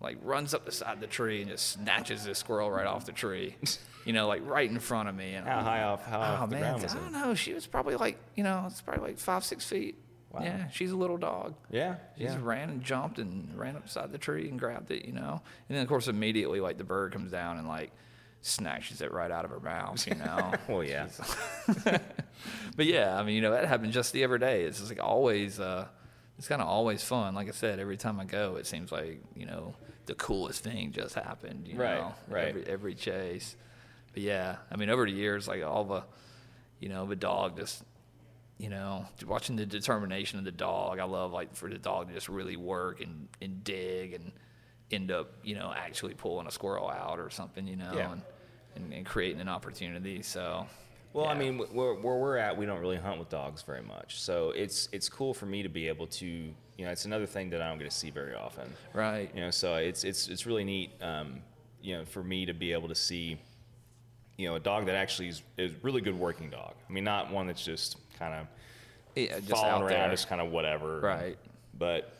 [0.01, 3.07] like runs up the side of the tree and just snatches this squirrel right off
[3.07, 3.57] the tree.
[4.07, 5.35] You know, like right in front of me.
[5.35, 6.07] And How high off?
[6.07, 7.35] How Oh off the man, ground was I don't know.
[7.35, 9.97] She was probably like, you know, it's probably like five, six feet.
[10.33, 10.41] Wow.
[10.43, 11.55] Yeah, she's a little dog.
[11.71, 12.31] Yeah, She yeah.
[12.31, 15.43] just ran and jumped and ran up beside the tree and grabbed it, you know.
[15.69, 17.93] And then of course immediately like the bird comes down and like
[18.41, 20.53] snatches it right out of her mouth, you know.
[20.69, 21.09] Well, yeah.
[21.85, 24.63] but yeah, I mean, you know, that happened just the other day.
[24.63, 25.87] It's just like always uh,
[26.41, 27.35] it's kind of always fun.
[27.35, 29.75] Like I said, every time I go, it seems like you know
[30.07, 31.69] the coolest thing just happened.
[31.69, 32.49] You Right, know, right.
[32.49, 33.57] Every, every chase.
[34.15, 36.03] But yeah, I mean, over the years, like all the,
[36.81, 37.85] you know, the dog just,
[38.57, 40.99] you know, watching the determination of the dog.
[40.99, 44.33] I love like for the dog to just really work and and dig and
[44.91, 47.69] end up, you know, actually pulling a squirrel out or something.
[47.69, 48.13] You know, Yeah.
[48.13, 48.23] and,
[48.77, 50.23] and and creating an opportunity.
[50.23, 50.67] So.
[51.13, 54.21] Well, I mean, where, where we're at, we don't really hunt with dogs very much.
[54.21, 57.51] So it's it's cool for me to be able to, you know, it's another thing
[57.51, 58.73] that I don't get to see very often.
[58.93, 59.31] Right.
[59.35, 61.41] You know, so it's it's it's really neat, um,
[61.83, 63.39] you know, for me to be able to see,
[64.37, 66.75] you know, a dog that actually is is really good working dog.
[66.89, 68.47] I mean, not one that's just kind of
[69.17, 70.11] Yeah, just following out around, there.
[70.11, 71.01] just kind of whatever.
[71.01, 71.39] Right.
[71.77, 72.13] But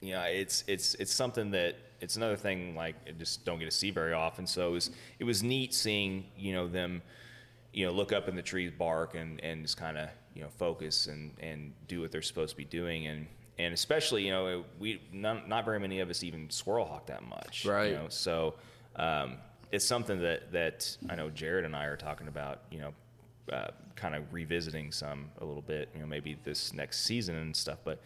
[0.00, 3.66] you know, it's it's it's something that it's another thing like I just don't get
[3.66, 4.46] to see very often.
[4.46, 7.02] So it was it was neat seeing you know them,
[7.72, 10.48] you know, look up in the trees, bark, and and just kind of you know
[10.48, 13.26] focus and and do what they're supposed to be doing and.
[13.60, 17.24] And especially, you know, we not, not very many of us even squirrel hawk that
[17.28, 17.90] much, Right.
[17.90, 18.06] You know?
[18.08, 18.54] So
[18.94, 19.38] um,
[19.72, 22.94] it's something that that I know Jared and I are talking about, you know,
[23.52, 27.56] uh, kind of revisiting some a little bit, you know, maybe this next season and
[27.56, 27.78] stuff.
[27.82, 28.00] But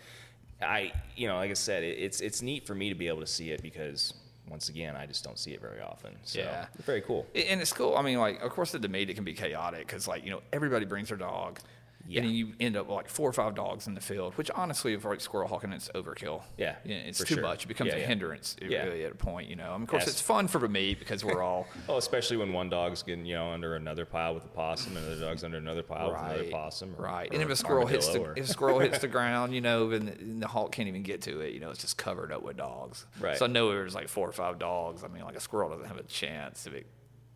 [0.63, 3.21] I, you know, like I said, it, it's it's neat for me to be able
[3.21, 4.15] to see it because
[4.49, 6.17] once again, I just don't see it very often.
[6.25, 6.67] So Yeah.
[6.85, 7.27] very cool.
[7.35, 7.97] And it's cool.
[7.97, 10.43] I mean, like, of course, the meet it can be chaotic because, like, you know,
[10.53, 11.61] everybody brings their dog,
[12.09, 12.21] Yeah.
[12.21, 14.35] and then you end up with, like four or five dogs in the field.
[14.37, 16.43] Which, honestly, for like squirrel hawking, it's overkill.
[16.59, 17.43] Yeah, it's for too sure.
[17.43, 17.65] much.
[17.65, 18.07] It becomes Yeah, a yeah.
[18.07, 18.57] hindrance.
[18.61, 18.85] Yeah.
[18.85, 19.71] really at a point, you know.
[19.71, 20.09] I mean, of course, Yes.
[20.13, 23.35] it's fun for the meet because we're all Oh, especially when one dog's getting you
[23.35, 26.51] know under another pile with a possum, and another dog's under another pile with another
[26.51, 26.95] possum.
[26.99, 27.31] or- right.
[27.31, 29.61] or and if a squirrel hits the or- if a squirrel hits the ground, you
[29.61, 31.53] know, then the, then the hawk can't even get to it.
[31.55, 33.07] You know, it's just covered up with dogs.
[33.21, 33.37] Right.
[33.39, 35.05] So I know there's like four or five dogs.
[35.05, 36.87] I mean, like a squirrel doesn't have a chance if it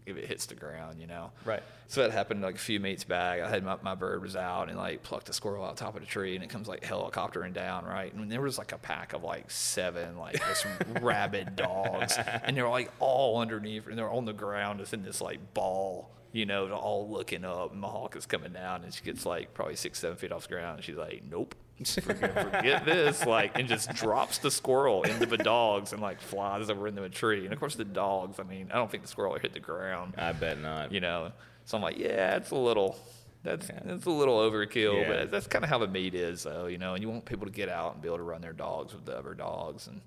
[0.06, 1.00] if it hits the ground.
[1.00, 1.32] You know.
[1.44, 1.62] Right.
[1.88, 3.40] So that happened like a few meets back.
[3.40, 6.00] I had my, my bird was out and like plucked a squirrel out top of
[6.00, 8.12] the tree and it comes like helicoptering down, right?
[8.12, 10.66] And there was like a pack of like seven like just
[11.00, 15.20] rabid dogs and they're like all underneath and they're on the ground just in this
[15.20, 19.04] like ball, you know, all looking up and my hawk is coming down and she
[19.04, 21.54] gets like probably six, seven feet off the ground and she's like, Nope.
[21.84, 26.70] Forget, forget this, like, and just drops the squirrel into the dogs and like flies
[26.70, 27.44] over into a tree.
[27.44, 28.40] And of course, the dogs.
[28.40, 30.90] I mean, I don't think the squirrel hit the ground I bet not.
[30.92, 31.32] you know.
[31.66, 32.96] So I'm like, yeah, it's a little,
[33.42, 35.08] that's that's a little overkill, Yeah.
[35.08, 36.94] but that's kind of how the meet is, though, you know.
[36.94, 39.04] And you want people to get out and be able to run their dogs with
[39.04, 40.00] the other dogs and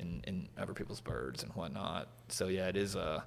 [0.00, 2.08] and, and other people's birds and whatnot.
[2.28, 3.20] So yeah, it is uh,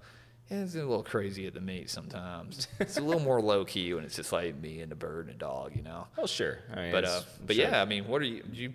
[0.49, 2.67] it's a little crazy at the meet sometimes.
[2.79, 5.35] it's a little more low key when it's just like me and the bird and
[5.35, 6.07] a dog, you know.
[6.17, 6.59] Oh, sure.
[6.71, 7.65] I mean, But uh, but sure.
[7.65, 8.43] yeah, I mean, what are you?
[8.43, 8.73] Do you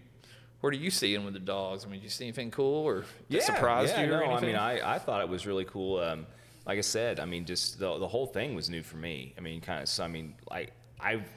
[0.61, 1.85] what are you seeing with the dogs?
[1.85, 4.15] I mean, did you see anything cool or yeah, surprised yeah, you?
[4.15, 6.01] or No, I mean, I, I thought it was really cool.
[6.01, 6.27] Um,
[6.67, 9.35] like I said, I mean, just the, the whole thing was new for me.
[9.39, 9.89] I mean, kind of.
[9.89, 11.29] So, I mean, like I've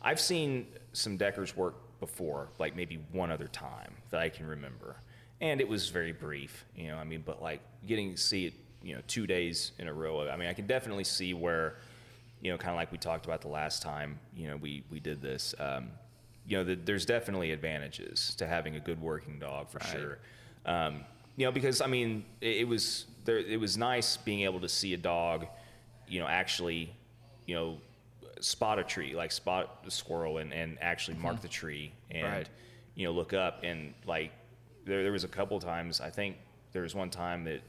[0.00, 4.96] I've seen some Deckers work before, like maybe one other time that I can remember,
[5.40, 6.64] and it was very brief.
[6.74, 9.88] You know, I mean, but like getting to see it, you know, two days in
[9.88, 10.28] a row.
[10.28, 11.76] I mean, I can definitely see where,
[12.40, 14.18] you know, kind of like we talked about the last time.
[14.34, 15.54] You know, we we did this.
[15.58, 15.90] Um,
[16.46, 20.18] you know, the, there's definitely advantages to having a good working dog for sure.
[20.66, 21.04] Um,
[21.36, 23.38] you know, because I mean, it, it was there.
[23.38, 25.46] It was nice being able to see a dog,
[26.08, 26.92] you know, actually,
[27.46, 27.78] you know,
[28.40, 32.48] spot a tree, like spot the squirrel, and, and actually mark the tree, and Right.
[32.94, 34.32] you know, look up and like
[34.86, 36.00] there there was a couple times.
[36.00, 36.36] I think
[36.72, 37.60] there was one time that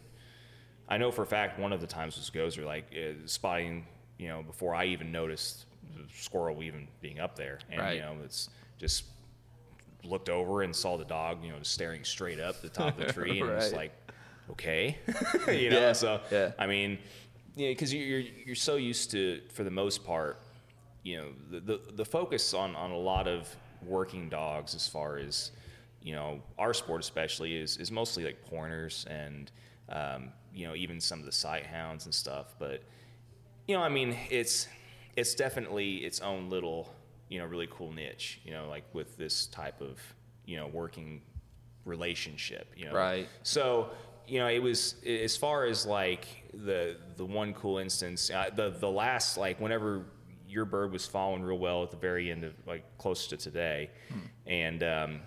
[0.92, 3.86] I know for a fact one of the times was Gozer like uh, spotting,
[4.18, 7.96] you know, before I even noticed the squirrel even being up there, and Right.
[7.96, 9.06] you know, it's just
[10.04, 13.14] looked over and saw the dog, you know, staring straight up the top of the
[13.18, 13.94] tree, and it's like,
[14.52, 14.98] okay,
[15.48, 15.80] you know.
[15.80, 16.52] Yeah, So yeah.
[16.60, 16.98] I mean,
[17.56, 20.40] yeah, because you're you're so used to, for the most part,
[21.04, 23.48] you know, the, the the focus on on a lot of
[23.82, 25.52] working dogs, as far as
[26.02, 29.52] you know, our sport especially is is mostly like pointers and
[29.90, 32.56] um, you know even some of the sight hounds and stuff.
[32.60, 32.84] But
[33.68, 34.68] you know, I mean, it's
[35.16, 36.94] it's definitely its own little
[37.30, 38.40] you know really cool niche.
[38.44, 40.00] You know, like with this type of
[40.46, 41.22] you know working
[41.86, 42.74] relationship.
[42.76, 43.28] You know, Right.
[43.44, 43.90] So
[44.28, 48.70] you know, it was as far as like the the one cool instance, uh, the
[48.70, 50.06] the last like whenever
[50.48, 53.90] your bird was following real well at the very end of like close to today,
[54.46, 55.20] and um,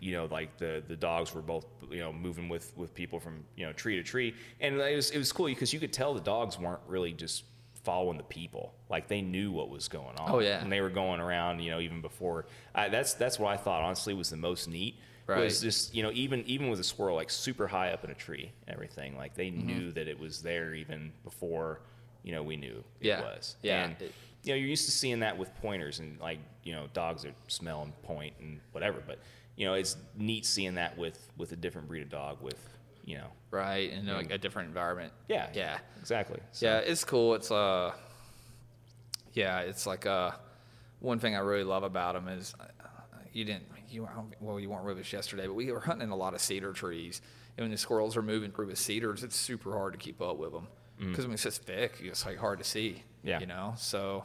[0.00, 3.44] you know like the the dogs were both you know moving with with people from
[3.56, 6.14] you know tree to tree, and it was it was cool because you could tell
[6.14, 7.44] the dogs weren't really just
[7.84, 10.60] following the people like they knew what was going on Oh, yeah.
[10.60, 13.80] and they were going around you know even before I, that's that's what i thought
[13.84, 14.96] honestly was the most neat
[15.28, 15.38] Right.
[15.44, 18.14] was just you know even even with a squirrel like super high up in a
[18.14, 19.66] tree and everything like they Mm-hmm.
[19.68, 21.78] knew that it was there even before
[22.24, 23.20] you know we knew Yeah.
[23.20, 23.84] it was Yeah.
[23.84, 26.86] and It- you know, you're used to seeing that with pointers and like you know
[26.92, 29.02] dogs that smell and point and whatever.
[29.04, 29.18] But
[29.56, 32.58] you know, it's neat seeing that with with a different breed of dog with
[33.04, 33.28] you know.
[33.50, 35.12] right, in like a different environment.
[35.28, 35.48] Yeah.
[35.54, 36.40] yeah, Exactly.
[36.52, 36.78] So, yeah.
[36.78, 37.34] It's cool.
[37.34, 37.92] It's uh,
[39.32, 40.32] yeah, it's like uh,
[41.00, 42.64] one thing I really love about them is uh,
[43.32, 44.08] you didn't you
[44.40, 47.22] well you weren't with us yesterday, but we were hunting a lot of cedar trees,
[47.56, 50.36] and when the squirrels are moving through the cedars, it's super hard to keep up
[50.36, 50.66] with them
[50.98, 52.00] because I mean it's just thick.
[52.00, 52.90] It's like hard to see.
[52.90, 53.28] Mm.
[53.28, 53.40] Yeah.
[53.40, 53.74] you know.
[53.76, 54.24] So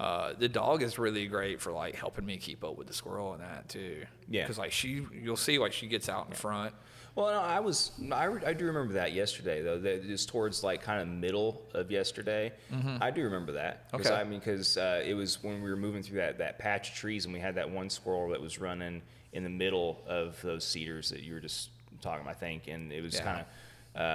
[0.00, 3.34] uh, the dog is really great for like helping me keep up with the squirrel
[3.34, 4.02] and that too.
[4.28, 4.42] Yeah.
[4.44, 6.74] because like she, you'll see like she gets out in front.
[7.16, 9.78] Well, no, I was I, re- I do remember that yesterday though.
[9.78, 12.52] That is towards like kind of middle of yesterday.
[13.00, 13.88] I do remember that.
[13.92, 14.08] Okay.
[14.14, 16.94] I mean, because uh, it was when we were moving through that that patch of
[16.94, 20.64] trees and we had that one squirrel that was running in the middle of those
[20.64, 22.22] cedars that you were just talking.
[22.22, 23.22] about, I think, and it was Yeah.
[23.24, 23.46] kind of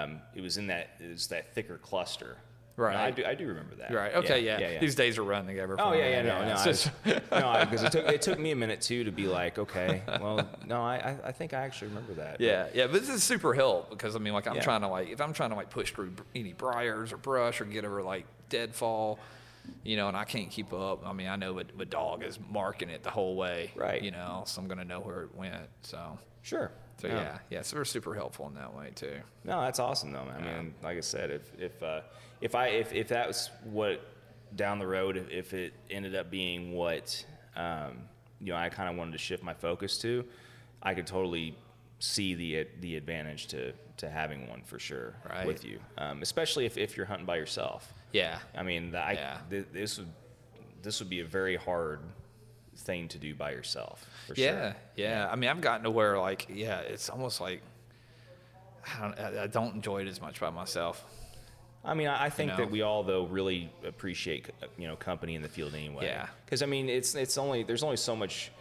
[0.09, 2.37] um, it was in that it was that thicker cluster.
[2.77, 2.93] Right.
[2.93, 3.93] No, I do I do remember that.
[3.93, 4.13] Right.
[4.15, 4.41] Okay.
[4.43, 4.59] Yeah.
[4.59, 4.79] Yeah.
[4.79, 5.77] These days are running together.
[5.79, 8.81] Oh yeah, yeah, no, no, I no, because it took it took me a minute
[8.81, 12.41] too to be like, okay, well, no, I I- think I actually remember that.
[12.41, 14.61] Yeah, yeah, but this is super help because I mean, like, I'm Yeah.
[14.61, 17.65] trying to like, if I'm trying to like push through any briars or brush or
[17.65, 19.19] get over like deadfall,
[19.83, 21.05] you know, and I can't keep up.
[21.05, 24.01] I mean, I know what the dog is marking it the whole way, Right.
[24.01, 25.67] You know, so I'm gonna know where it went.
[25.81, 26.71] So, sure.
[26.97, 27.15] so No.
[27.15, 29.17] yeah, yeah, so we're super helpful in that way too.
[29.43, 30.25] No, that's awesome though.
[30.25, 30.43] Man.
[30.43, 32.01] I mean, like I said, if if uh,
[32.41, 34.01] if I if if that was what
[34.55, 37.25] down the road, if, if it ended up being what
[37.55, 37.97] um,
[38.39, 40.25] you know, I kind of wanted to shift my focus to,
[40.83, 41.57] I could totally
[41.99, 45.47] see the the advantage to to having one for sure Right.
[45.47, 47.93] with you, um, especially if, if you're hunting by yourself.
[48.15, 49.37] Yeah, I mean, the, I, Yeah.
[49.49, 50.07] th- this would
[50.81, 51.99] this would be a very hard
[52.77, 54.07] thing to do by yourself.
[54.27, 54.75] For yeah, sure.
[54.95, 57.61] yeah, I mean, I've gotten to where like, yeah, it's almost like
[58.97, 61.03] I don't, I don't enjoy it as much by myself.
[61.83, 62.57] I mean, I I think know?
[62.57, 66.05] that we all though really appreciate you know company in the field anyway.
[66.05, 66.27] Yeah.
[66.45, 68.51] Because I mean, it's it's only there's only so much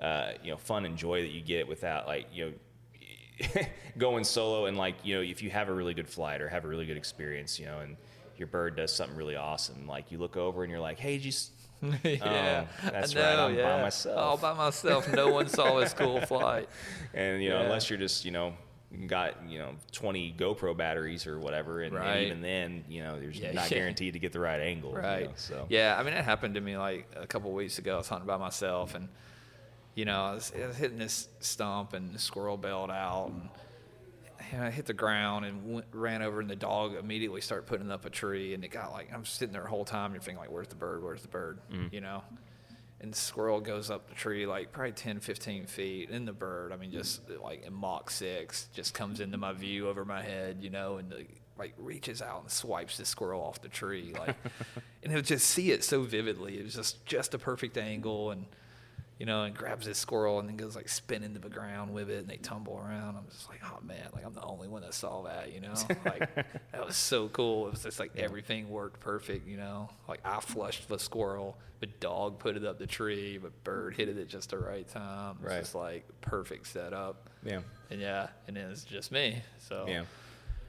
[0.00, 3.62] uh, you know fun and joy that you get without like you know
[3.98, 6.64] going solo and like you know if you have a really good flight or have
[6.64, 7.96] a really good experience, you know, and
[8.38, 11.52] your bird does something really awesome, like you look over and you're like, hey, just
[12.04, 14.18] yeah, Oh, that's I right, I'm by myself.
[14.18, 15.12] All by myself.
[15.12, 16.68] No one saw this cool flight.
[17.14, 17.64] and you know Yeah.
[17.64, 18.54] unless you're just you know
[19.06, 23.38] got you know 20 GoPro batteries or whatever, and, and even then you know there's
[23.38, 23.78] Yeah, not yeah.
[23.78, 24.90] guaranteed to get the right angle.
[24.90, 25.24] you Right.
[25.24, 27.94] know, so Yeah, I mean, it happened to me like a couple weeks ago.
[27.94, 29.08] I was hunting by myself, and
[29.94, 33.48] you know, I was, I was hitting this stump, and the squirrel bailed out, and,
[34.52, 37.90] and I hit the ground and went, ran over, and the dog immediately started putting
[37.90, 40.22] up a tree, and it got like I'm sitting there the whole time, and you're
[40.22, 41.02] thinking like, "Where's the bird?
[41.02, 41.94] Where's the bird?" Mm-hmm.
[41.94, 42.22] You know.
[43.00, 46.10] And the squirrel goes up the tree like probably 10, 15 feet.
[46.10, 49.88] And the bird, I mean, just like in Mach 6, just comes into my view
[49.88, 51.26] over my head, you know, and the,
[51.58, 54.14] like reaches out and swipes the squirrel off the tree.
[54.16, 54.36] Like,
[55.02, 56.60] and he'll just see it so vividly.
[56.60, 58.30] It was just, just a perfect angle.
[58.30, 58.46] And,
[59.22, 62.10] you know, and grabs this squirrel and then goes like spinning to the ground with
[62.10, 63.14] it and they tumble around.
[63.16, 65.74] I'm just like, oh man, like I'm the only one that saw that, you know?
[66.04, 66.34] Like,
[66.72, 67.68] that was so cool.
[67.68, 69.90] It was just like everything worked perfect, you know?
[70.08, 74.08] Like I flushed the squirrel, but dog put it up the tree, but bird hit
[74.08, 75.36] it at just the right time.
[75.40, 75.60] It's Right.
[75.60, 77.30] just like perfect setup.
[77.44, 77.60] yeah.
[77.90, 79.40] And yeah, and then it's just me.
[79.60, 80.02] So Yeah.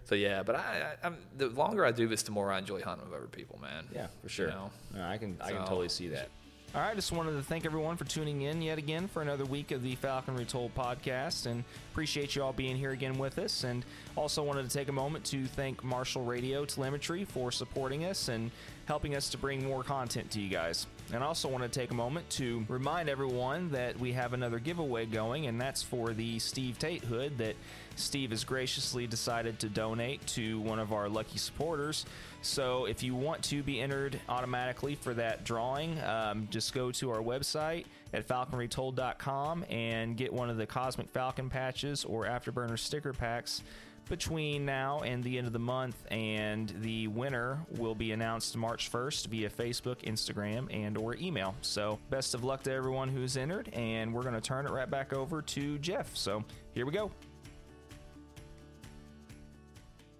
[0.05, 0.59] So yeah, but I,
[1.01, 3.57] I I'm, the longer I do this, the more I enjoy hunting with other people,
[3.59, 3.87] man.
[3.91, 4.49] Yeah, for sure.
[4.49, 4.69] know?
[4.93, 6.29] No, I can I can totally see that.
[6.75, 9.69] All right, just wanted to thank everyone for tuning in yet again for another week
[9.69, 13.63] of the Falcon Retold podcast and appreciate you all being here again with us.
[13.63, 13.85] And
[14.17, 18.49] also wanted to take a moment to thank Marshall Radio Telemetry for supporting us and
[18.87, 20.87] helping us to bring more content to you guys.
[21.13, 25.05] And also want to take a moment to remind everyone that we have another giveaway
[25.05, 27.55] going, and that's for the Steve Tate hood that
[27.95, 32.05] Steve has graciously decided to donate to one of our lucky supporters.
[32.41, 37.11] So if you want to be entered automatically for that drawing, um, just go to
[37.11, 43.13] our website at falconretold.com and get one of the Cosmic Falcon patches or Afterburner sticker
[43.13, 43.63] packs
[44.09, 48.91] between now and the end of the month and the winner will be announced March
[48.91, 51.55] 1st via Facebook, Instagram, and or email.
[51.61, 54.89] So best of luck to everyone who's entered and we're going to turn it right
[54.89, 56.15] back over to Jeff.
[56.15, 57.11] So here we go.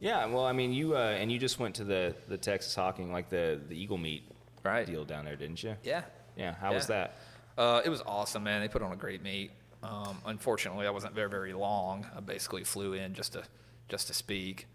[0.03, 3.11] Yeah, well, I mean, you uh, and you just went to the the Texas Hawking,
[3.11, 4.23] like the the Eagle Meet
[4.63, 4.85] Right.
[4.85, 5.75] deal down there, didn't you?
[5.83, 6.03] Yeah.
[6.37, 6.55] Yeah.
[6.55, 7.17] How was that?
[7.57, 8.61] Uh, it was awesome, man.
[8.61, 9.51] They put on a great meet.
[9.81, 12.05] Um, unfortunately, I wasn't very very long.
[12.15, 13.43] I basically flew in just to
[13.87, 14.67] just to speak,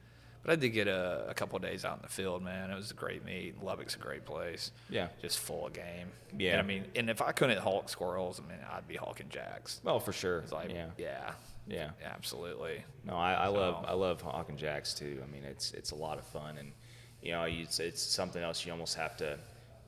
[0.43, 2.71] but I did get a, a couple of days out in the field, man.
[2.71, 3.63] It was a great meet.
[3.63, 4.71] Lubbock's a great place.
[4.89, 5.09] Yeah.
[5.21, 6.09] just full of game.
[6.39, 6.53] Yeah.
[6.53, 9.81] and I mean, and if I couldn't hawk squirrels, I mean, I'd be hawking jacks.
[9.85, 10.39] Well, for sure.
[10.41, 10.87] It's like, yeah.
[10.97, 11.33] yeah,
[11.69, 11.91] Yeah.
[12.05, 12.83] absolutely.
[13.05, 15.23] No, I, I love I love Hawk and Jacks too.
[15.23, 16.73] I mean, it's it's a lot of fun, and
[17.23, 19.39] you know, it's it's something else you almost have to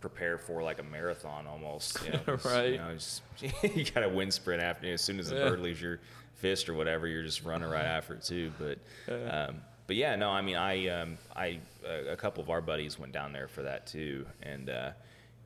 [0.00, 1.98] prepare for like a marathon almost.
[2.04, 2.72] You know, Right.
[2.72, 3.22] You, know, just,
[3.74, 4.86] you got a wind sprint after.
[4.86, 5.48] You know, as soon as the Yeah.
[5.50, 6.00] bird leaves your
[6.36, 8.52] fist or whatever, you're just running right after it too.
[8.58, 8.78] But
[9.12, 9.56] um,
[9.86, 13.12] but yeah, no, I mean, I um, I a, a couple of our buddies went
[13.12, 14.70] down there for that too, and.
[14.70, 14.90] Uh,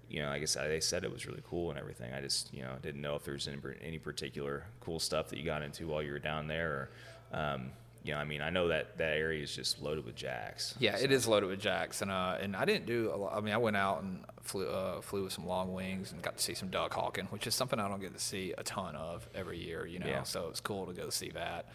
[0.09, 2.13] you know, like I said, they said it was really cool and everything.
[2.13, 5.45] I just, you know, didn't know if there's any, any particular cool stuff that you
[5.45, 6.89] got into while you were down there.
[7.33, 7.71] Or, um,
[8.05, 10.75] you know, I mean, I know that that area is just loaded with jacks.
[10.79, 13.35] Yeah, so- it is loaded with jacks, and uh, and I didn't do a lot.
[13.35, 16.37] I mean, I went out and flew uh, flew with some long wings and got
[16.37, 18.95] to see some duck hawking, which is something I don't get to see a ton
[18.95, 19.87] of every year.
[19.87, 20.23] You know, Yeah.
[20.25, 21.67] so it's cool to go see that.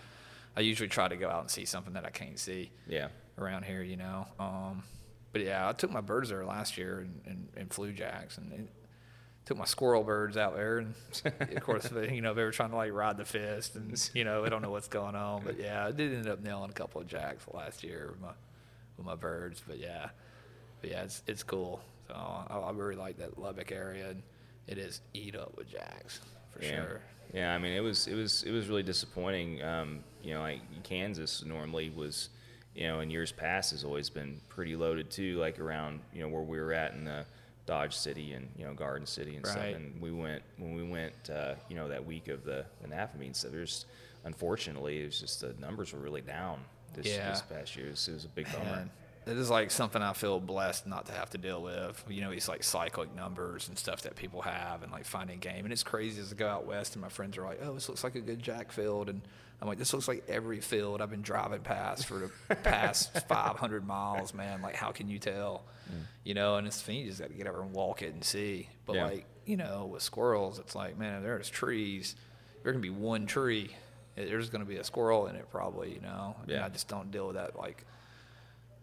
[0.56, 3.08] I usually try to go out and see something that I can't see Yeah.
[3.40, 3.82] around here.
[3.82, 4.84] You know, um,
[5.32, 8.52] but yeah, I took my birds there last year and, and, and flew jacks and.
[8.54, 8.68] it,
[9.46, 10.94] Took my squirrel birds out there, and
[11.26, 14.24] of course, they- you know they were trying to like ride the fist, and you
[14.24, 16.74] know I don't know what's going on, but yeah, I did end up nailing a
[16.74, 18.34] couple of jacks last year with my
[18.96, 19.64] with my birds.
[19.68, 20.10] But yeah,
[20.82, 21.82] but yeah, it's it's cool.
[22.08, 24.22] So I, I really like that Lubbock area, and
[24.68, 26.20] it is eat up with jacks
[26.52, 26.76] for yeah.
[26.76, 27.02] sure.
[27.34, 29.64] Yeah, I mean, it was it was it was really disappointing.
[29.64, 32.30] Um, you know, like Kansas normally was,
[32.80, 35.38] you know, in years past has always been pretty loaded too.
[35.38, 37.26] Like around you know where we were at in the
[37.66, 39.62] Dodge City and you know Garden City and stuff.
[39.62, 42.88] And we went when we went, uh, you know, that week of the the
[43.20, 43.36] meet.
[43.36, 43.86] So there's
[44.24, 46.62] unfortunately it was just the numbers were really down
[46.94, 47.32] this, Yeah.
[47.32, 47.88] this past year.
[47.88, 48.80] It was, it was a big bummer.
[48.80, 48.90] And
[49.28, 52.04] it is like something I feel blessed not to have to deal with.
[52.10, 55.66] You know, these like cyclic numbers and stuff that people have, and like finding game.
[55.66, 57.88] And it's crazy as I go out west, and my friends are like, "Oh, this
[57.90, 59.22] looks like a good jack field," and
[59.62, 63.86] I'm like, "This looks like every field I've been driving past for the past 500
[63.86, 64.62] miles, man.
[64.62, 65.64] Like, how can you tell?
[65.92, 66.04] Mm.
[66.24, 68.24] You know?" And it's funny, you just got to get over and walk it and
[68.24, 68.70] see.
[68.86, 69.06] But Yeah.
[69.06, 72.16] like, you know, with squirrels, it's like, man, if there's trees.
[72.64, 73.70] There can be one tree.
[74.16, 75.94] There's going to be a squirrel in it, probably.
[75.94, 76.36] You know.
[76.42, 76.66] And Yeah.
[76.66, 77.86] I just don't deal with that like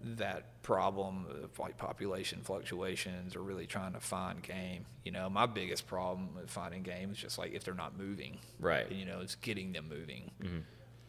[0.02, 4.84] that problem of like population fluctuations or really trying to find game.
[5.04, 8.38] You know, my biggest problem with finding game is just like if they're not moving.
[8.60, 8.90] Right.
[8.90, 10.30] You know, it's getting them moving.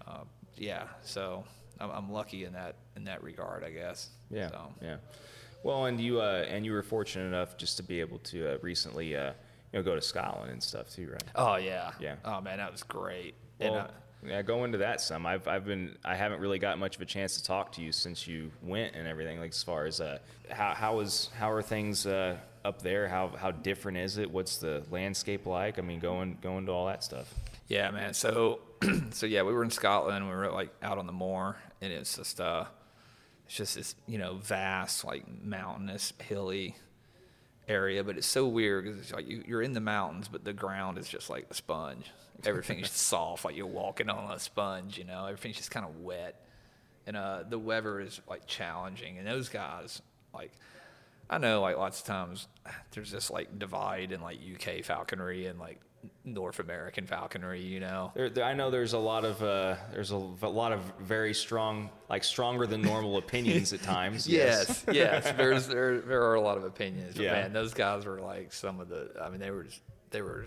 [0.08, 0.24] Uh,
[0.56, 0.84] yeah.
[1.04, 1.44] So
[1.80, 4.10] I'm, I'm lucky in that in that regard, I guess.
[4.32, 4.98] Yeah, So, yeah.
[5.64, 8.58] Well, and you uh, and you were fortunate enough just to be able to uh,
[8.62, 9.34] recently, uh,
[9.74, 11.24] you know, go to Scotland and stuff too, right?
[11.36, 11.92] Oh yeah.
[12.00, 12.16] Yeah.
[12.24, 13.36] Oh man, that was great.
[13.60, 13.92] and Well, uh,
[14.28, 15.26] yeah, go into that some.
[15.26, 17.92] I've I've been I haven't really got much of a chance to talk to you
[17.92, 19.40] since you went and everything.
[19.40, 20.20] Like as far as uh,
[20.50, 23.08] how how is how are things uh, up there?
[23.08, 24.30] How how different is it?
[24.30, 25.80] What's the landscape like?
[25.80, 27.34] I mean, going going to all that stuff.
[27.68, 28.14] Yeah, man.
[28.14, 28.60] So,
[29.12, 30.28] so yeah, we were in Scotland.
[30.28, 32.66] We were like out on the moor, and it's just uh,
[33.46, 36.76] it's just this you know vast like mountainous, hilly
[37.68, 38.04] area.
[38.04, 40.98] But it's so weird because it's like you, you're in the mountains, but the ground
[40.98, 42.12] is just like a sponge.
[42.46, 44.98] Everything's soft, like you're walking on a sponge.
[44.98, 46.36] You know, everything's just kind of wet,
[47.06, 49.18] and uh, the weather is like challenging.
[49.18, 50.02] And those guys,
[50.34, 50.52] like,
[51.30, 52.48] I know like lots of times
[52.92, 55.80] there's this like divide in like UK falconry and like
[56.24, 57.62] North American falconry.
[57.64, 60.72] You know, There, there, I know there's a lot of uh, there's a, a lot
[60.72, 64.28] of very strong, like stronger than normal opinions at times.
[64.28, 65.34] Yes, yes.
[65.36, 67.16] There's there there are a lot of opinions.
[67.16, 67.32] But Yeah.
[67.34, 69.10] man, those guys were like some of the.
[69.22, 69.82] I mean, they were just,
[70.12, 70.46] they were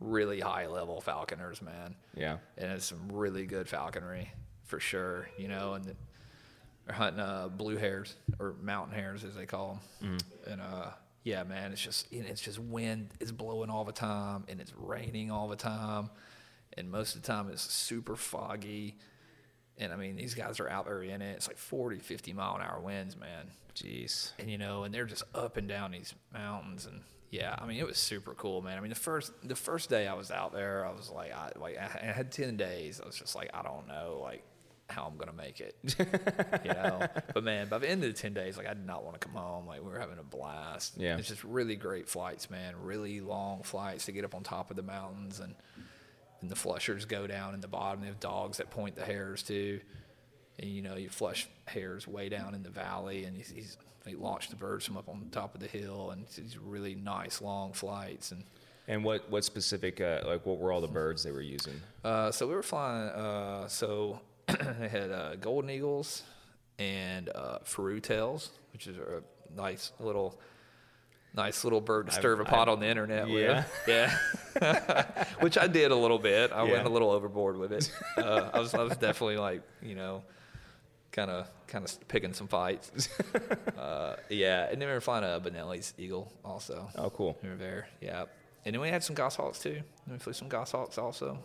[0.00, 1.94] really high level falconers, man.
[2.14, 2.38] Yeah.
[2.56, 4.30] And it's some really good falconry
[4.64, 5.28] for sure.
[5.38, 10.18] You know, and they're hunting uh, blue hares or mountain hares as they call them.
[10.46, 10.90] And uh,
[11.24, 14.60] yeah, man, it's just you know, it's just wind is blowing all the time and
[14.60, 16.10] it's raining all the time,
[16.76, 18.96] and most of the time it's super foggy.
[19.78, 21.32] And I mean, these guys are out there in it.
[21.32, 23.50] It's like 40, 50 mile an hour winds, man.
[23.74, 24.30] Jeez.
[24.38, 27.78] And you know, and they're just up and down these mountains, and yeah, I mean,
[27.78, 28.78] it was super cool, man.
[28.78, 31.52] I mean, the first the first day I was out there, I was like, I
[31.56, 33.00] like I had ten days.
[33.02, 34.44] I was just like, I don't know, like
[34.88, 35.76] how I'm gonna make it,
[36.64, 37.06] you know.
[37.34, 39.26] But man, by the end of the ten days, like I did not want to
[39.26, 39.66] come home.
[39.66, 40.94] Like we were having a blast.
[40.96, 41.16] Yeah.
[41.16, 42.74] it's just really great flights, man.
[42.80, 45.54] Really long flights to get up on top of the mountains and.
[46.42, 48.02] And the flushers go down in the bottom.
[48.02, 49.80] They have dogs that point the hares to
[50.58, 53.76] and you know you flush hares way down in the valley, and he's, he's
[54.06, 56.94] he launched the birds from up on the top of the hill, and these really
[56.94, 58.32] nice long flights.
[58.32, 58.44] And
[58.88, 61.80] And what what specific uh, like what were all the birds they were using?
[62.04, 63.08] uh, so we were flying.
[63.10, 64.20] Uh, so
[64.78, 66.22] they had uh, golden eagles
[66.78, 69.22] and uh, faru tails, which is a
[69.56, 70.38] nice little.
[71.34, 73.64] Nice little bird to stir the pot on the internet yeah.
[73.86, 74.18] with.
[74.56, 75.14] Yeah.
[75.40, 76.50] Which I did a little bit.
[76.50, 76.72] I Yeah.
[76.72, 77.92] went a little overboard with it.
[78.16, 80.22] Uh, I was I was definitely like, you know,
[81.16, 83.08] kind of kind of picking some fights.
[83.78, 86.88] uh, yeah, and then we were flying a Bonelli's eagle also.
[86.96, 87.38] Oh, cool.
[87.42, 87.88] We were there.
[88.00, 88.26] Yeah,
[88.64, 89.80] and then we had some goshawks too.
[90.04, 91.38] And we flew some goshawks also.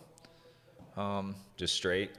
[0.96, 2.10] Um, Just straight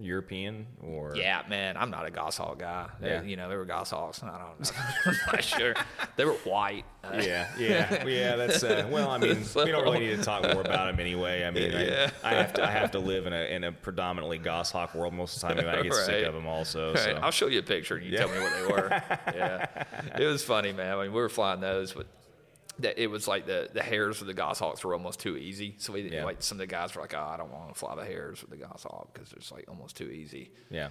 [0.00, 2.88] European or Yeah, man, I'm not a goshawk guy.
[3.00, 3.22] They- Yeah.
[3.22, 4.22] you know, they were goshawks.
[4.22, 4.70] I don't know.
[5.06, 5.74] I'm not sure.
[6.16, 6.84] They were white.
[7.14, 8.36] Yeah, yeah, yeah.
[8.36, 9.10] That's uh, well.
[9.10, 11.44] I mean, So- we don't really need to talk more about them anyway.
[11.44, 12.10] I mean, Yeah.
[12.22, 12.62] I, I have to.
[12.64, 15.58] I have to live in a in a predominantly goshawk world most of the time.
[15.58, 16.90] and I get sick of them also.
[16.90, 17.18] Right, So.
[17.22, 18.88] I'll show you a picture and you tell me what they were.
[19.34, 19.66] yeah,
[20.18, 20.96] it was funny, man.
[20.98, 22.06] I mean, we were flying those, but
[22.82, 25.74] that it was like the the hares of the goshawks were almost too easy.
[25.78, 26.24] So we didn't Yeah.
[26.24, 28.40] like some of the guys were like, oh, I don't want to fly the hares
[28.42, 30.50] with the goshawk because it's like almost too easy.
[30.70, 30.88] yeah.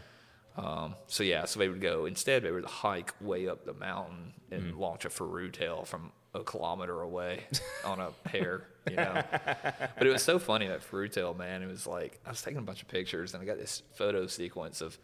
[0.58, 2.44] Um, so yeah, so they would go instead.
[2.44, 4.80] They would hike way up the mountain and Mm.
[4.80, 7.46] launch a Faru tail from a kilometer away
[7.86, 9.24] on a hare, you know.
[9.32, 11.62] but it was so funny that Faru tail, man.
[11.64, 14.28] It was like I was taking a bunch of pictures and I got this photo
[14.28, 14.98] sequence of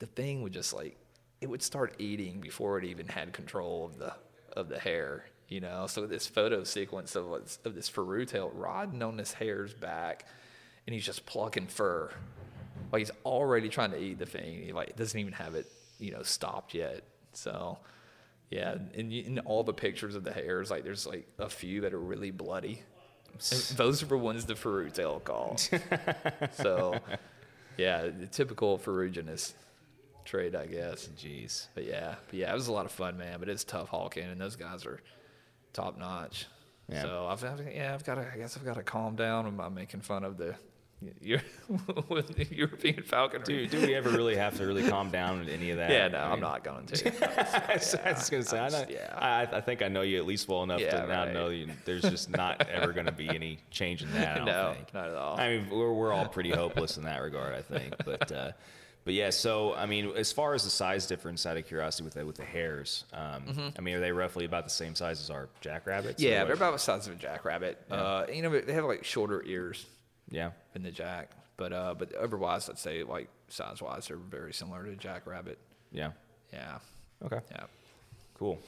[0.00, 0.98] the thing would just like
[1.40, 4.12] it would start eating before it even had control of the
[4.52, 5.86] of the hare, you know.
[5.86, 7.30] So this photo sequence of
[7.64, 10.24] of this Faru tail riding on this hare's back,
[10.86, 12.10] and he's just plucking fur.
[12.90, 14.62] Like he's already trying to eat the thing.
[14.64, 17.02] He like doesn't even have it, you know, stopped yet.
[17.32, 17.78] So,
[18.50, 21.92] yeah, and in all the pictures of the hares, like there's like a few that
[21.92, 22.82] are really bloody.
[23.76, 25.60] Those are the ones the Faru tail called.
[26.52, 26.98] so,
[27.76, 29.54] yeah, the typical ferruginous
[30.24, 31.08] trade, I guess.
[31.16, 31.68] Jeez.
[31.74, 33.38] But yeah, but yeah, it was a lot of fun, man.
[33.38, 35.00] But it's tough hawking, and those guys are
[35.72, 36.46] top notch.
[36.88, 37.02] Yeah.
[37.02, 38.26] So I've, I've yeah, I've got to.
[38.32, 40.56] I guess I've got to calm down when I'm making fun of the,
[42.08, 43.44] with the European falconry.
[43.44, 45.90] Do, do we ever really have to really calm down with any of that?
[45.90, 47.70] yeah, no, I I'm mean, not going to.
[47.70, 49.14] I was, I was gonna say, I, I'm know, yeah.
[49.16, 51.54] I, I think I know you at least well enough Yeah, to now know that
[51.56, 54.34] you, there's just not ever going to be any change in that.
[54.34, 54.92] I don't no, think.
[54.92, 55.40] not at all.
[55.40, 57.94] I mean, we're, we're all pretty hopeless in that regard, I think.
[58.04, 58.52] But uh,
[59.04, 62.14] but yeah, so I mean, as far as the size difference, out of curiosity, with
[62.14, 65.30] the, with the hares, um, I mean, are they roughly about the same size as
[65.30, 66.22] our jackrabbits?
[66.22, 66.32] Mm-hmm.
[66.32, 67.78] yeah, they're about the size of a jackrabbit.
[67.90, 69.86] Uh, you know, they have like shorter ears
[70.30, 70.50] yeah.
[70.72, 74.84] than the jack, but uh, but otherwise, I'd say like size wise, they're very similar
[74.84, 75.58] to a jackrabbit.
[75.92, 76.12] Yeah.
[76.52, 76.78] Yeah,
[77.24, 77.38] Okay.
[77.52, 77.64] yeah.
[78.34, 78.58] Cool.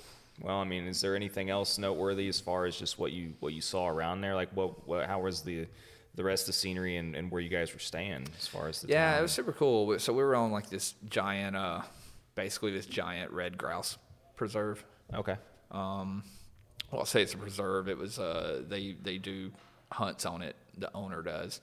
[0.40, 3.52] Well, I mean, is there anything else noteworthy as far as just what you what
[3.52, 4.34] you saw around there?
[4.34, 5.66] Like, what, what how was the
[6.14, 8.82] the rest of the scenery and, and where you guys were staying as far as
[8.82, 9.98] the Yeah, it was super cool.
[9.98, 11.82] So we were on like this giant, uh,
[12.34, 13.98] basically this giant red grouse
[14.36, 14.84] preserve.
[15.14, 15.36] okay.
[15.70, 16.22] Um,
[16.90, 17.88] well, I'll say it's a preserve.
[17.88, 19.50] It was uh, they they do
[19.90, 20.56] hunts on it.
[20.76, 21.60] The owner does.